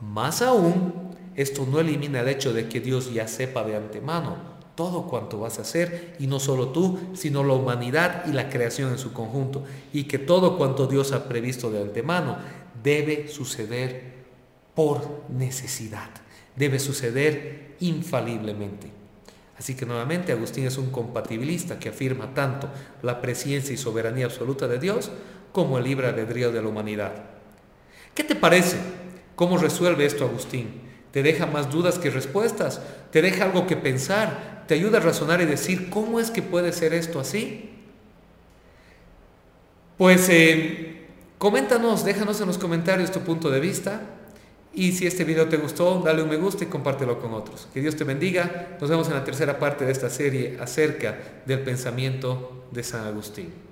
Más 0.00 0.42
aún, 0.42 1.16
esto 1.34 1.66
no 1.70 1.80
elimina 1.80 2.20
el 2.20 2.28
hecho 2.28 2.52
de 2.52 2.68
que 2.68 2.80
Dios 2.80 3.12
ya 3.12 3.26
sepa 3.26 3.64
de 3.64 3.76
antemano 3.76 4.56
todo 4.76 5.06
cuanto 5.06 5.40
vas 5.40 5.58
a 5.58 5.62
hacer, 5.62 6.14
y 6.20 6.26
no 6.26 6.38
solo 6.38 6.68
tú, 6.68 6.98
sino 7.14 7.42
la 7.42 7.54
humanidad 7.54 8.24
y 8.28 8.32
la 8.32 8.50
creación 8.50 8.92
en 8.92 8.98
su 8.98 9.12
conjunto, 9.12 9.64
y 9.92 10.04
que 10.04 10.18
todo 10.18 10.56
cuanto 10.58 10.86
Dios 10.86 11.12
ha 11.12 11.28
previsto 11.28 11.70
de 11.70 11.80
antemano 11.80 12.36
debe 12.84 13.26
suceder 13.28 14.15
por 14.76 15.24
necesidad, 15.28 16.10
debe 16.54 16.78
suceder 16.78 17.74
infaliblemente. 17.80 18.92
Así 19.58 19.74
que 19.74 19.86
nuevamente 19.86 20.32
Agustín 20.32 20.66
es 20.66 20.76
un 20.76 20.90
compatibilista 20.90 21.78
que 21.78 21.88
afirma 21.88 22.34
tanto 22.34 22.68
la 23.02 23.20
presencia 23.22 23.72
y 23.72 23.78
soberanía 23.78 24.26
absoluta 24.26 24.68
de 24.68 24.78
Dios 24.78 25.10
como 25.50 25.78
el 25.78 25.84
libre 25.84 26.06
albedrío 26.06 26.52
de 26.52 26.62
la 26.62 26.68
humanidad. 26.68 27.12
¿Qué 28.14 28.22
te 28.22 28.36
parece? 28.36 28.76
¿Cómo 29.34 29.56
resuelve 29.56 30.04
esto 30.04 30.24
Agustín? 30.24 30.82
¿Te 31.10 31.22
deja 31.22 31.46
más 31.46 31.70
dudas 31.70 31.98
que 31.98 32.10
respuestas? 32.10 32.82
¿Te 33.10 33.22
deja 33.22 33.44
algo 33.44 33.66
que 33.66 33.76
pensar? 33.76 34.64
¿Te 34.68 34.74
ayuda 34.74 34.98
a 34.98 35.00
razonar 35.00 35.40
y 35.40 35.46
decir 35.46 35.88
cómo 35.88 36.20
es 36.20 36.30
que 36.30 36.42
puede 36.42 36.72
ser 36.72 36.92
esto 36.92 37.18
así? 37.18 37.70
Pues 39.96 40.28
eh, 40.28 41.06
coméntanos, 41.38 42.04
déjanos 42.04 42.38
en 42.42 42.48
los 42.48 42.58
comentarios 42.58 43.10
tu 43.10 43.20
punto 43.20 43.50
de 43.50 43.60
vista. 43.60 44.02
Y 44.76 44.92
si 44.92 45.06
este 45.06 45.24
video 45.24 45.48
te 45.48 45.56
gustó, 45.56 46.02
dale 46.04 46.22
un 46.22 46.28
me 46.28 46.36
gusta 46.36 46.64
y 46.64 46.66
compártelo 46.66 47.18
con 47.18 47.32
otros. 47.32 47.66
Que 47.72 47.80
Dios 47.80 47.96
te 47.96 48.04
bendiga. 48.04 48.76
Nos 48.78 48.90
vemos 48.90 49.08
en 49.08 49.14
la 49.14 49.24
tercera 49.24 49.58
parte 49.58 49.86
de 49.86 49.92
esta 49.92 50.10
serie 50.10 50.58
acerca 50.60 51.16
del 51.46 51.60
pensamiento 51.60 52.66
de 52.70 52.82
San 52.82 53.06
Agustín. 53.06 53.65